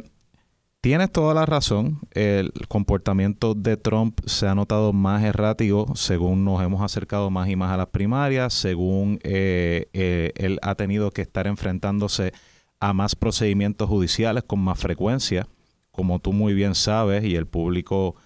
[0.80, 6.62] tienes toda la razón, el comportamiento de Trump se ha notado más errático según nos
[6.62, 11.46] hemos acercado más y más a las primarias, según eh, él ha tenido que estar
[11.46, 12.32] enfrentándose
[12.78, 15.48] a más procedimientos judiciales con más frecuencia
[15.94, 18.16] como tú muy bien sabes y el público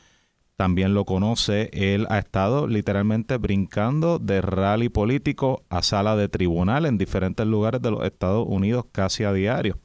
[0.56, 6.86] también lo conoce, él ha estado literalmente brincando de rally político a sala de tribunal
[6.86, 9.78] en diferentes lugares de los Estados Unidos casi a diario.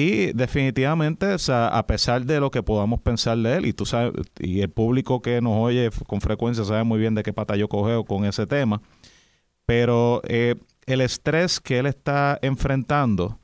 [0.00, 3.84] Y definitivamente, o sea, a pesar de lo que podamos pensar de él, y tú
[3.84, 7.56] sabes, y el público que nos oye con frecuencia sabe muy bien de qué pata
[7.56, 8.80] yo cogeo con ese tema,
[9.66, 10.54] pero eh,
[10.86, 13.40] el estrés que él está enfrentando,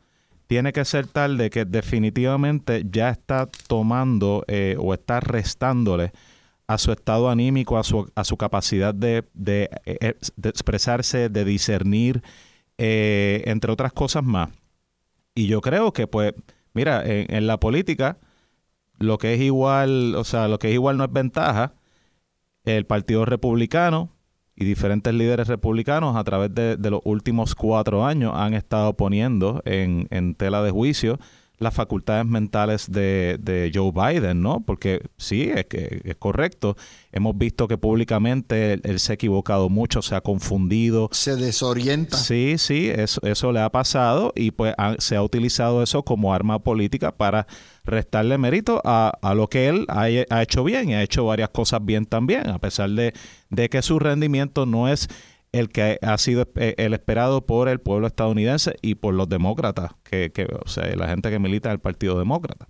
[0.47, 6.13] tiene que ser tal de que definitivamente ya está tomando eh, o está restándole
[6.69, 12.23] a su estado anímico, a su, a su capacidad de, de, eh, expresarse, de discernir,
[12.79, 14.51] entre otras cosas más.
[15.35, 16.35] Y yo creo que, pues,
[16.75, 18.19] mira, en, en, la política,
[18.99, 21.75] lo que es igual, o sea, lo que es igual no es ventaja.
[22.65, 24.15] El Partido Republicano
[24.57, 30.07] y diferentes líderes republicanos a través de, los últimos cuatro años han estado poniendo en,
[30.11, 31.19] en tela de juicio
[31.59, 34.61] las facultades mentales de, de, Joe Biden, ¿no?
[34.61, 36.77] Porque sí, es que es correcto.
[37.13, 41.09] Hemos visto que públicamente él, se ha equivocado mucho, se ha confundido.
[41.13, 42.17] Se desorienta.
[42.17, 46.59] Sí, sí, eso, eso le ha pasado y pues se ha utilizado eso como arma
[46.59, 47.47] política para
[47.85, 51.51] restarle mérito a, a lo que él ha, ha, hecho bien y ha hecho varias
[51.51, 53.13] cosas bien también, a pesar de,
[53.51, 55.09] de que su rendimiento no es
[55.55, 59.93] el que ha sido eh, el esperado por el pueblo estadounidense y por los demócratas,
[60.03, 62.67] que, que o sea, la gente que milita en el Partido Demócrata.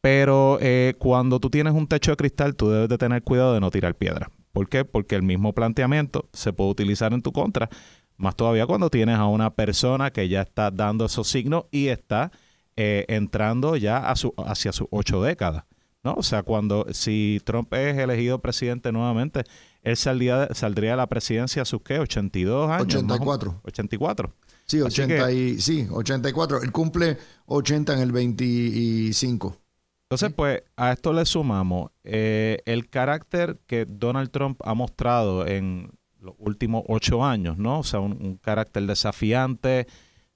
[0.00, 3.60] Pero eh, cuando tú tienes un techo de cristal, tú debes de tener cuidado de
[3.60, 4.30] no tirar piedra.
[4.52, 4.84] ¿Por qué?
[4.84, 7.68] Porque el mismo planteamiento se puede utilizar en tu contra,
[8.16, 12.32] más todavía cuando tienes a una persona que ya está dando esos signos y está
[12.76, 15.64] eh, entrando ya a su, hacia sus ocho décadas.
[16.02, 16.14] ¿no?
[16.14, 19.44] O sea, cuando si Trump es elegido presidente nuevamente,
[19.88, 22.94] él saldría, saldría de la presidencia a sus qué, 82 años.
[22.94, 23.60] 84.
[23.64, 24.34] 84.
[24.66, 26.62] Sí, 80 y, sí, 84.
[26.62, 27.16] Él cumple
[27.46, 29.56] 80 en el 25.
[30.02, 35.90] Entonces, pues a esto le sumamos eh, el carácter que Donald Trump ha mostrado en
[36.20, 37.80] los últimos ocho años, ¿no?
[37.80, 39.86] O sea, un, carácter desafiante,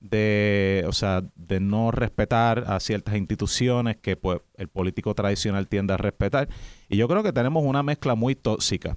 [0.01, 5.93] de, o sea, de no respetar a ciertas instituciones que pues el político tradicional tiende
[5.93, 6.49] a respetar.
[6.89, 8.97] Y yo creo que tenemos una mezcla muy tóxica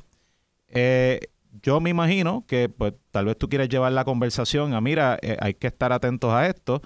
[0.75, 1.21] eh,
[1.61, 5.37] yo me imagino que pues tal vez tú quieres llevar la conversación a, mira, eh,
[5.39, 6.81] hay que estar atentos a esto,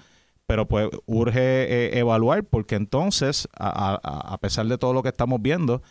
[0.46, 5.82] pero pues urge eh, evaluar porque entonces, a, pesar de todo lo que estamos viendo,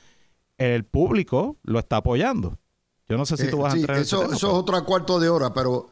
[0.57, 2.57] el público lo está apoyando.
[3.07, 5.29] Yo no sé si tú vas a entrar en eso, eso es otro cuarto de
[5.29, 5.89] hora, pero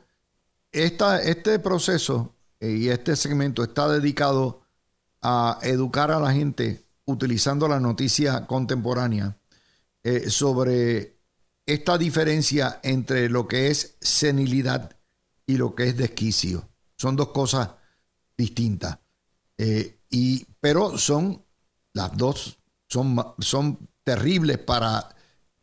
[0.72, 4.62] esta, este proceso y este segmento está dedicado
[5.22, 9.38] a educar a la gente utilizando la noticia contemporánea
[10.30, 11.17] sobre
[11.68, 14.98] esta diferencia entre lo que es senilidad
[15.46, 16.70] y lo que es desquicio.
[16.96, 17.72] Son dos cosas
[18.38, 18.98] distintas.
[19.58, 21.44] Eh, y, pero son
[21.94, 22.58] las dos,
[22.88, 25.14] son, son terribles para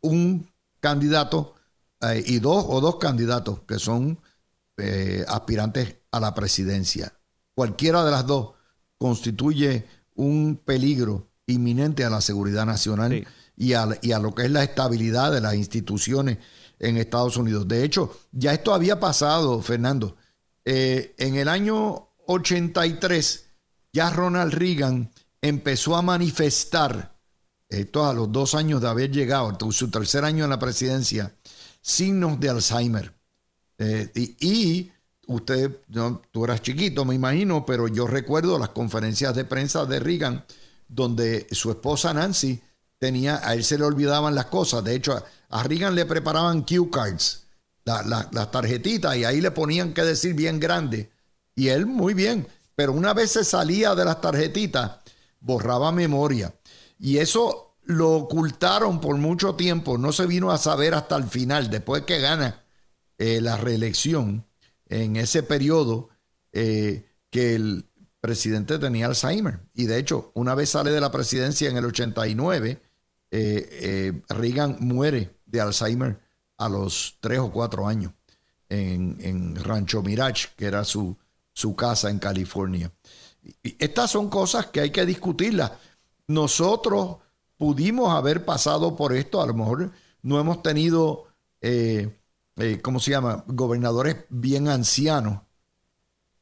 [0.01, 0.47] un
[0.79, 1.55] candidato
[2.01, 4.19] eh, y dos o dos candidatos que son
[4.77, 7.13] eh, aspirantes a la presidencia.
[7.55, 8.53] Cualquiera de las dos
[8.99, 13.25] constituye un peligro inminente a la seguridad nacional
[13.57, 13.85] y a,
[14.19, 16.37] lo que es la estabilidad de las instituciones
[16.79, 17.67] en Estados Unidos.
[17.67, 20.17] De hecho, ya esto había pasado, Fernando.
[20.65, 23.45] Eh, en el año 83,
[23.93, 27.15] ya Ronald Reagan empezó a manifestar,
[27.69, 31.33] esto a los dos años de haber llegado, su tercer año en la presidencia,
[31.81, 33.13] signos de Alzheimer.
[33.77, 34.91] Eh, y,
[35.27, 35.81] usted,
[36.31, 40.45] tú eras chiquito, me imagino, pero yo recuerdo las conferencias de prensa de Reagan,
[40.87, 42.61] donde su esposa Nancy
[43.05, 44.83] tenía, a él se le olvidaban las cosas.
[44.83, 47.43] De hecho, a, Reagan le preparaban cue cards,
[47.85, 51.11] las tarjetitas, y ahí le ponían que decir bien grande.
[51.53, 54.91] Y él muy bien, pero una vez se salía de las tarjetitas,
[55.39, 56.55] borraba memoria.
[56.97, 61.69] Y eso lo ocultaron por mucho tiempo, no se vino a saber hasta el final,
[61.69, 62.63] después que gana
[63.19, 64.47] eh, la reelección
[64.87, 66.09] en ese periodo
[66.53, 67.85] eh, que el
[68.19, 69.59] presidente tenía Alzheimer.
[69.75, 72.81] Y de hecho, una vez sale de la presidencia en el 89,
[74.29, 76.19] Reagan muere de Alzheimer
[76.57, 78.13] a los tres o cuatro años
[78.69, 81.17] en, Rancho Mirage, que era su,
[81.53, 82.91] su casa en California.
[83.63, 85.71] Estas son cosas que hay que discutirlas.
[86.27, 87.17] Nosotros
[87.57, 91.25] pudimos haber pasado por esto, a lo mejor no hemos tenido,
[91.61, 92.19] eh,
[92.57, 95.41] eh, ¿cómo se llama?, gobernadores bien ancianos,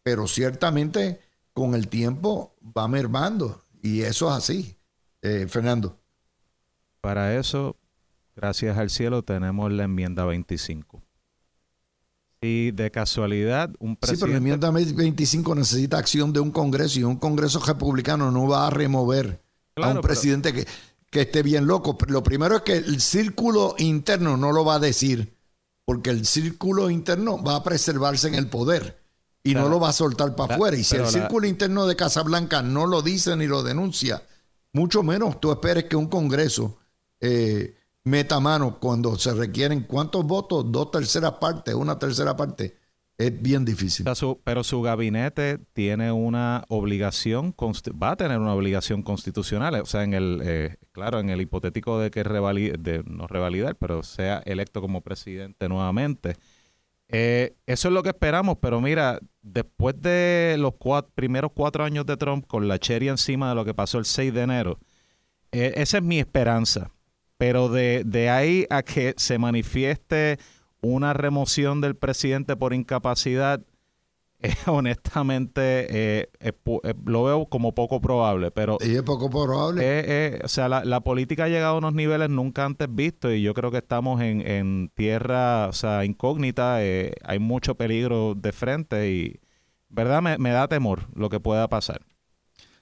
[0.01, 1.21] pero ciertamente
[1.53, 4.77] con el tiempo va mermando y eso es así,
[5.21, 5.99] eh, Fernando.
[7.03, 7.75] Para eso,
[8.33, 11.03] gracias al cielo, tenemos la enmienda 25.
[12.39, 14.15] Y de casualidad, un presidente...
[14.15, 18.47] Sí, pero la enmienda 25 necesita acción de un Congreso y un Congreso republicano no
[18.47, 19.43] va a remover
[19.75, 20.65] a un presidente que,
[21.09, 21.97] que esté bien loco.
[22.07, 25.35] Lo primero es que el círculo interno no lo va a decir,
[25.83, 29.03] porque el círculo interno va a preservarse en el poder
[29.43, 30.77] y no lo va a soltar para afuera.
[30.77, 34.23] Y si el círculo interno de Casablanca no lo dice ni lo denuncia,
[34.71, 36.79] mucho menos tú esperes que un Congreso...
[37.25, 42.75] Eh, meta mano cuando se requieren cuántos votos, dos terceras partes, una tercera parte,
[43.17, 44.05] es bien difícil.
[44.43, 50.13] pero su gabinete tiene una obligación, va a tener una obligación constitucional, o sea, en
[50.13, 52.25] el, eh, claro, en el hipotético de que
[53.05, 56.35] no revalidar, pero sea electo como presidente nuevamente.
[57.07, 60.73] Eh, eso es lo que esperamos, pero mira, después de los
[61.15, 64.33] primeros cuatro años de Trump, con la cherry encima de lo que pasó el 6
[64.33, 64.79] de enero,
[65.53, 66.91] eh, esa es mi esperanza
[67.43, 70.39] pero de, de ahí a que se manifieste
[70.79, 73.59] una remoción del presidente por incapacidad,
[74.39, 76.53] eh, honestamente eh, eh,
[77.05, 78.49] lo veo como poco probable.
[78.51, 80.39] Pero, y es poco probable.
[80.41, 83.71] o sea, la, política ha llegado a unos niveles nunca antes vistos y yo creo
[83.71, 86.77] que estamos en, en tierra o sea, incógnita.
[86.77, 89.41] hay mucho peligro de frente y,
[89.89, 90.21] ¿verdad?
[90.21, 92.05] Me, me da temor lo que pueda pasar.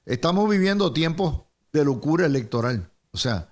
[0.06, 2.92] Estamos viviendo tiempos de locura electoral.
[3.12, 3.51] O sea,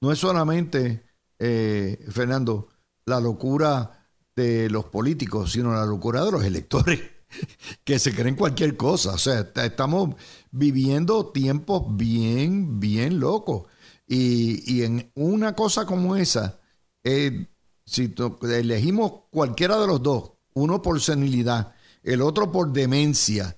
[0.00, 1.04] no es solamente,
[1.38, 2.68] eh, Fernando,
[3.06, 7.00] la locura de los políticos, sino la locura de los electores
[7.84, 9.14] que se creen cualquier cosa.
[9.14, 10.14] O sea, estamos
[10.50, 13.66] viviendo tiempos bien, bien locos.
[14.06, 16.60] Y, en una cosa como esa,
[17.04, 17.46] eh,
[17.84, 23.56] si elegimos cualquiera de los dos, uno por senilidad, el otro por demencia,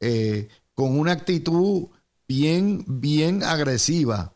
[0.00, 1.88] eh, con una actitud
[2.26, 4.34] bien, bien agresiva,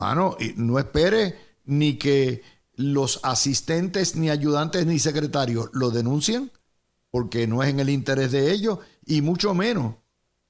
[0.00, 2.42] Mano, no espere ni que
[2.74, 6.50] los asistentes, ni ayudantes, ni secretarios lo denuncien,
[7.10, 9.96] porque no es en el interés de ellos, y mucho menos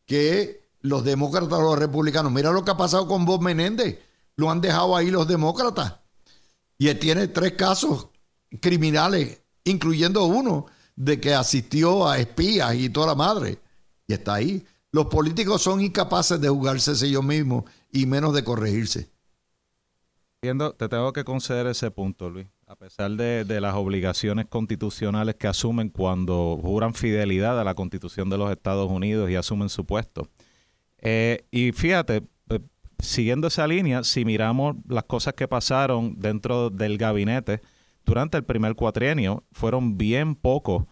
[0.07, 2.31] que los demócratas o los republicanos.
[2.31, 3.99] Mira lo que ha pasado con Bob Menéndez.
[4.37, 5.97] Lo han dejado ahí los demócratas.
[6.79, 8.07] Y él tiene tres casos
[8.61, 13.59] criminales, incluyendo uno de que asistió a espías y toda la madre.
[14.07, 14.65] Y está ahí.
[14.93, 19.11] Los políticos son incapaces de jugarse ellos mismos y menos de corregirse
[20.41, 22.47] te tengo que conceder ese punto, Luis.
[22.67, 28.39] A pesar de, las obligaciones constitucionales que asumen cuando juran fidelidad a la Constitución de
[28.39, 30.29] los Estados Unidos y asumen su puesto.
[30.99, 32.61] Eh, y fíjate, eh,
[33.01, 37.61] siguiendo esa línea, si miramos las cosas que pasaron dentro del gabinete
[38.07, 40.85] durante el primer cuatrienio, fueron bien pocos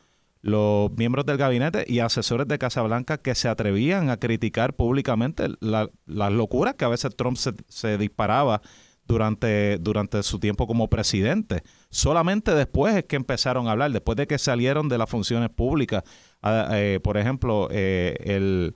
[0.42, 5.88] los miembros del gabinete y asesores de Casablanca que se atrevían a criticar públicamente las
[6.06, 8.60] locuras que a veces Trump se disparaba
[9.08, 11.62] durante, durante su tiempo como presidente.
[11.88, 16.04] Solamente después es que empezaron a hablar, después de que salieron de las funciones públicas.
[16.42, 18.74] Ah, eh, por ejemplo, eh, el,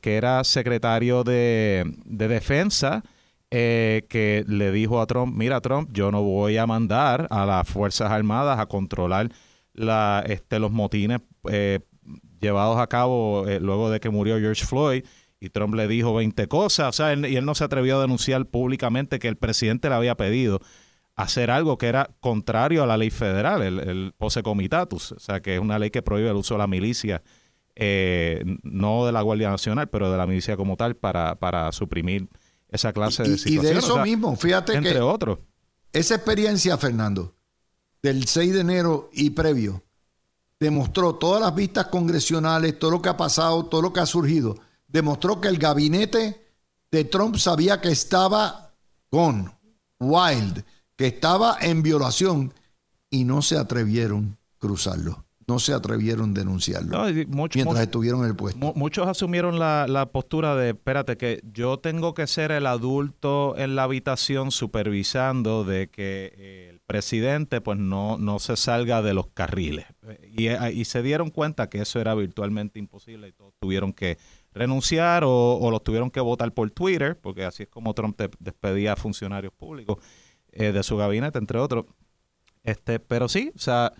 [0.00, 3.02] que era secretario de, defensa,
[3.50, 7.68] eh, que le dijo a Trump, mira Trump, yo no voy a mandar a las
[7.68, 9.30] Fuerzas Armadas a controlar
[9.72, 11.20] la, este, los motines
[12.40, 15.04] llevados a cabo luego de que murió George Floyd
[15.40, 18.44] y Trump le dijo 20 cosas, o sea, y él no se atrevió a denunciar
[18.46, 20.60] públicamente que el presidente le había pedido
[21.16, 25.40] hacer algo que era contrario a la ley federal, el, el pose comitatus, o sea,
[25.40, 27.22] que es una ley que prohíbe el uso de la milicia,
[27.74, 32.28] eh, no de la Guardia Nacional, pero de la milicia como tal, para, para suprimir
[32.68, 33.70] esa clase de situaciones.
[33.70, 35.38] Y de eso mismo, fíjate entre que otros.
[35.92, 37.34] esa experiencia, Fernando,
[38.02, 39.82] del 6 de enero y previo,
[40.58, 44.58] demostró todas las vistas congresionales, todo lo que ha pasado, todo lo que ha surgido,
[44.90, 46.40] demostró que el gabinete
[46.90, 48.74] de Trump sabía que estaba
[49.08, 49.52] con
[49.98, 50.64] Wild,
[50.96, 52.52] que estaba en violación
[53.10, 55.24] y no se atrevieron a cruzarlo.
[55.46, 58.56] no se atrevieron a denunciarlo No, y mucho- mientras mucho- estuvieron en el puesto.
[58.60, 63.56] Mu- Muchos asumieron la, la postura de, espérate, que yo tengo que ser el adulto
[63.58, 69.12] en la habitación supervisando de que eh, el presidente pues no, no se salga de
[69.12, 69.86] los carriles.
[70.06, 73.92] Eh, Y, eh, y se dieron cuenta que eso era virtualmente imposible y todos tuvieron
[73.92, 74.18] que
[74.52, 78.30] renunciar o, o los tuvieron que votar por Twitter, porque así es como Trump de-
[78.38, 79.98] despedía a funcionarios públicos
[80.52, 81.86] eh, de su gabinete, entre otros.
[82.64, 83.92] Este, pero sí, o sea,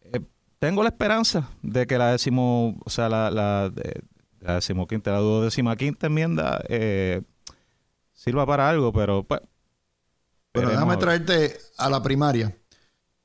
[0.00, 0.20] eh,
[0.58, 4.02] tengo la esperanza de que la décimo, o sea, la, la, de-
[4.40, 7.22] la decimoquinta, la duodécima quinta enmienda eh,
[8.12, 9.40] sirva para algo, pero pues.
[10.54, 12.56] Veremos déjame a traerte a la primaria.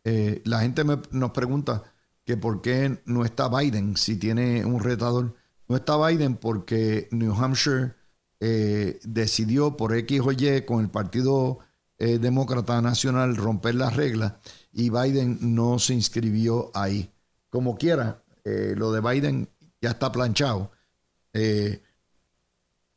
[0.03, 1.83] Eh, la gente me- nos pregunta
[2.25, 5.33] que por qué no está Biden si tiene un retador.
[5.67, 7.95] No está Biden porque New Hampshire
[8.39, 11.59] eh, decidió por X o Y con el Partido
[11.97, 14.33] eh, Demócrata Nacional romper las reglas
[14.71, 17.11] y Biden no se inscribió ahí.
[17.49, 19.49] Como quiera, eh, lo de Biden
[19.81, 20.71] ya está planchado.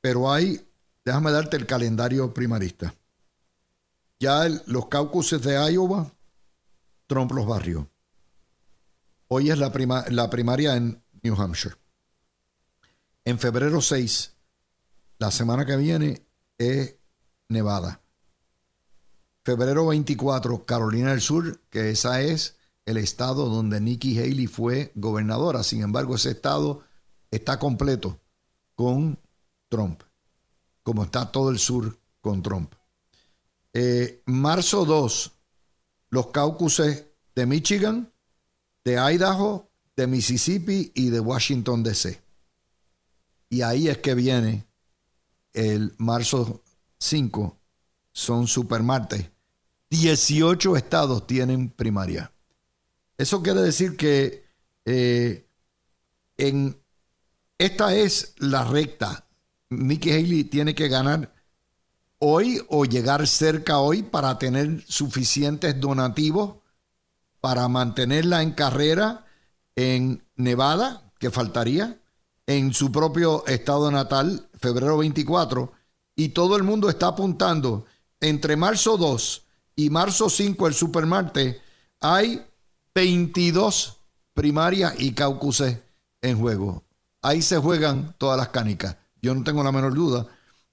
[0.01, 0.61] Pero hay,
[1.05, 2.95] déjame darte el calendario primarista.
[4.21, 6.13] Ya los caucuses de Iowa,
[7.07, 7.89] Trump los barrió.
[9.29, 11.77] Hoy es la, prima- la primaria en New Hampshire.
[13.27, 14.35] En febrero 6,
[15.19, 16.25] la semana que viene,
[16.59, 16.95] es
[17.49, 18.01] Nevada.
[19.45, 25.65] Febrero 24, Carolina del Sur, que esa es el estado donde Nikki Haley fue gobernadora.
[25.65, 26.85] Sin embargo, ese estado
[27.29, 28.21] está completo
[28.77, 29.19] con
[29.69, 30.05] Trump,
[30.85, 32.75] como está todo el sur con Trump.
[33.73, 35.33] Eh, marzo 2,
[36.11, 38.13] los caucuses de Michigan,
[38.85, 42.26] de Idaho, de Mississippi y de Washington DC.
[43.57, 44.67] Y ahí es que viene
[45.55, 46.63] el marzo
[46.99, 47.57] 5,
[48.13, 49.31] son supermartes.
[49.89, 52.31] 18 estados tienen primaria.
[53.17, 54.45] Eso quiere decir que
[54.85, 55.47] eh,
[56.37, 56.79] en
[57.57, 59.27] esta es la recta.
[59.71, 61.35] Nikki Haley tiene que ganar
[62.19, 66.57] hoy o llegar cerca hoy para tener suficientes donativos
[67.41, 69.25] para mantenerla en carrera
[69.77, 71.99] en Nevada, que faltaría,
[72.47, 75.73] en su propio estado natal, febrero 24,
[76.15, 77.85] y todo el mundo está apuntando
[78.21, 79.45] entre marzo 2
[79.77, 81.57] y marzo 5, el supermartes,
[82.01, 82.43] hay
[82.95, 83.99] 22
[84.33, 85.79] primarias y caucuses
[86.23, 86.85] en juego.
[87.23, 88.97] Ahí se juegan todas las canicas.
[89.21, 90.27] Yo no tengo la menor duda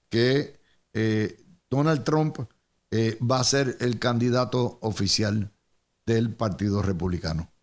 [0.08, 0.60] que
[0.92, 2.38] eh, Donald Trump
[2.90, 5.52] eh, va a ser el candidato oficial
[6.06, 7.53] del Partido Republicano.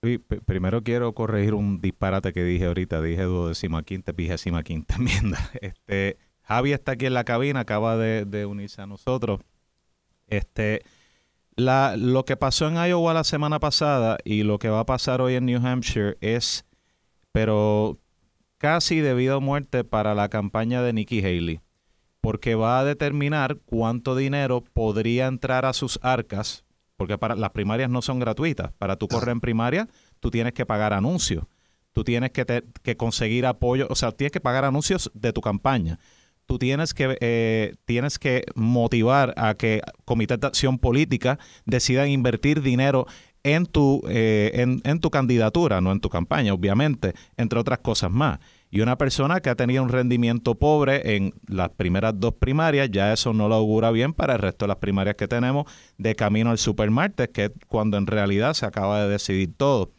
[0.00, 3.02] Primero quiero corregir un disparate que dije ahorita.
[3.02, 5.38] Dije duodécima quinta, vigésima quinta enmienda.
[5.60, 9.40] Este, Javi está aquí en la cabina, acaba de, de unirse a nosotros.
[10.28, 10.82] Este,
[11.56, 15.20] la, lo que pasó en Iowa la semana pasada y lo que va a pasar
[15.20, 16.64] hoy en New Hampshire es,
[17.32, 17.98] pero
[18.58, 21.60] casi debido a muerte para la campaña de Nikki Haley,
[22.20, 26.64] porque va a determinar cuánto dinero podría entrar a sus arcas,
[26.98, 28.72] porque para las primarias no son gratuitas.
[28.76, 29.88] Para tú correr en primaria,
[30.18, 31.44] tú tienes que pagar anuncios,
[31.92, 36.00] tú tienes que, conseguir apoyo, o sea, tienes que pagar anuncios de tu campaña.
[36.44, 42.62] Tú tienes que, eh, tienes que motivar a que comités de acción política decidan invertir
[42.62, 43.06] dinero
[43.44, 48.10] en tu, eh, en, en tu candidatura, no en tu campaña, obviamente, entre otras cosas
[48.10, 48.40] más.
[48.70, 53.12] Y una persona que ha tenido un rendimiento pobre en las primeras dos primarias, ya
[53.12, 56.50] eso no lo augura bien para el resto de las primarias que tenemos de camino
[56.50, 59.92] al supermartes, que es cuando en realidad se acaba de decidir todo.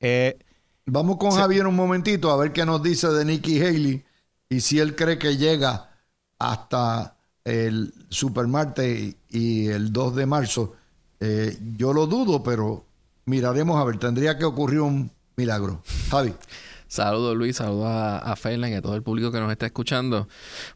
[0.00, 0.38] Eh,
[0.86, 4.04] Vamos con Javier un momentito a ver qué nos dice de Nikki Haley
[4.48, 5.90] y si él cree que llega
[6.38, 10.74] hasta el supermartes y, y el 2 de marzo.
[11.20, 12.84] Eh, yo lo dudo, pero
[13.24, 13.98] miraremos a ver.
[13.98, 15.82] Tendría que ocurrir un milagro.
[16.10, 16.34] Javi.
[16.88, 20.28] Saludos Luis, saludos a, a y a todo el público que nos está escuchando.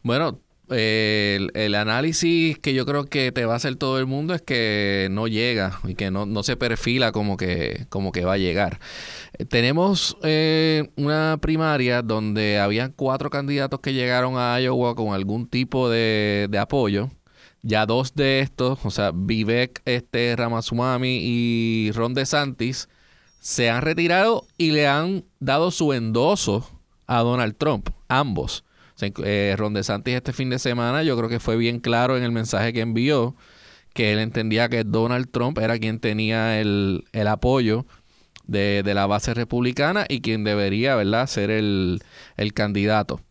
[0.03, 0.39] Bueno,
[0.73, 4.33] eh, el, el análisis que yo creo que te va a hacer todo el mundo
[4.33, 8.33] es que no llega y que no, no se perfila como que, como que va
[8.33, 8.79] a llegar.
[9.37, 15.47] Eh, tenemos eh, una primaria donde habían cuatro candidatos que llegaron a Iowa con algún
[15.47, 17.09] tipo de, de apoyo.
[17.63, 22.89] Ya dos de estos, o sea, Vivek este, Ramaswamy y Ron DeSantis,
[23.41, 26.69] se han retirado y le han dado su endoso
[27.07, 28.63] a Donald Trump, ambos.
[29.01, 32.31] Eh, Ron DeSantis este fin de semana yo creo que fue bien claro en el
[32.31, 33.35] mensaje que envió
[33.93, 37.87] que él entendía que Donald Trump era quien tenía el, el apoyo
[38.45, 41.99] de, de la base republicana y quien debería, ¿verdad?, ser el,
[42.37, 43.21] el candidato.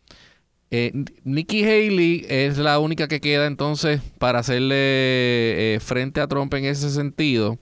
[0.73, 0.93] Eh,
[1.23, 6.65] Nikki Haley es la única que queda entonces para hacerle eh, frente a Trump en
[6.65, 7.59] ese sentido.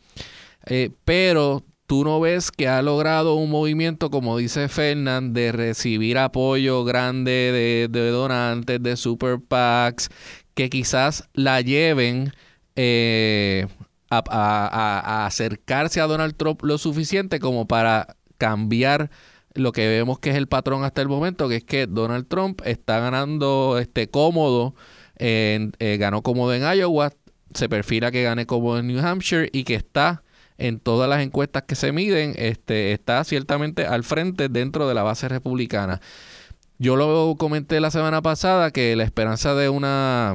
[0.67, 6.19] Eh, pero tú no ves que ha logrado un movimiento, como dice Fernand, de recibir
[6.19, 10.11] apoyo grande de, donantes, de super PACs,
[10.55, 12.35] que quizás la lleven
[12.77, 13.67] eh,
[14.11, 19.11] a, acercarse a Donald Trump lo suficiente como para cambiar
[19.55, 22.61] lo que vemos que es el patrón hasta el momento, que es que Donald Trump
[22.67, 24.75] está ganando este cómodo,
[25.17, 27.15] eh, ganó cómodo en Iowa,
[27.55, 30.23] se perfila que gane cómodo en New Hampshire y que está
[30.59, 35.03] en todas las encuestas que se miden, este, está ciertamente al frente dentro de la
[35.03, 36.01] base republicana.
[36.79, 40.35] Yo lo comenté la semana pasada que la esperanza de una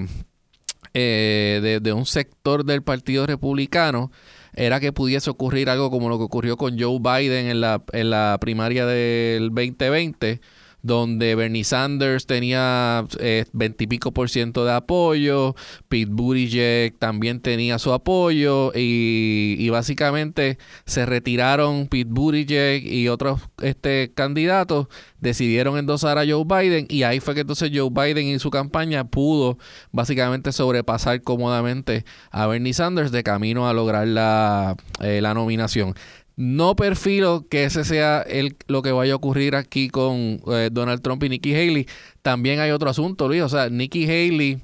[0.93, 4.11] eh, de, un sector del Partido Republicano
[4.53, 8.09] era que pudiese ocurrir algo como lo que ocurrió con Joe Biden en la, en
[8.09, 10.41] la primaria del 2020
[10.83, 15.55] donde Bernie Sanders tenía eh, veintipico por ciento de apoyo,
[15.87, 24.11] Pete Buttigieg también tenía su apoyo y, básicamente se retiraron Pete Buttigieg y otros este,
[24.13, 24.87] candidatos
[25.19, 29.05] decidieron endosar a Joe Biden y ahí fue que entonces Joe Biden y su campaña
[29.05, 29.57] pudo
[29.91, 35.95] básicamente sobrepasar cómodamente a Bernie Sanders de camino a lograr la, eh, la nominación.
[36.35, 41.01] No perfilo que ese sea el, lo que vaya a ocurrir aquí con eh, Donald
[41.01, 41.87] Trump y Nikki Haley.
[42.21, 43.43] También hay otro asunto, Luis.
[43.43, 44.61] O sea, Nikki Haley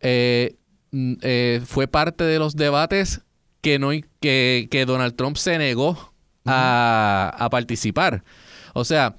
[0.00, 0.56] eh,
[0.92, 3.20] eh, fue parte de los debates
[3.60, 3.90] que, no,
[4.20, 6.12] que, que Donald Trump se negó
[6.44, 8.24] a, a participar.
[8.74, 9.16] O sea,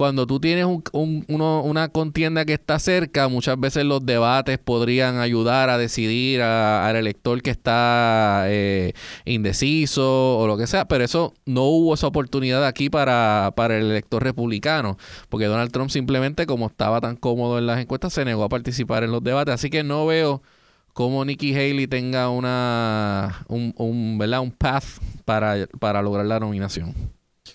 [0.00, 5.68] cuando tú tienes un, una contienda que está cerca, muchas veces los debates podrían ayudar
[5.68, 8.94] a decidir al elector que está eh,
[9.26, 13.90] indeciso o lo que sea, pero eso no hubo esa oportunidad aquí para, para el
[13.90, 14.96] elector republicano,
[15.28, 19.04] porque Donald Trump simplemente como estaba tan cómodo en las encuestas se negó a participar
[19.04, 20.40] en los debates, así que no veo
[20.94, 24.84] cómo Nikki Haley tenga una un, un, un path
[25.26, 27.19] para, para lograr la nominación.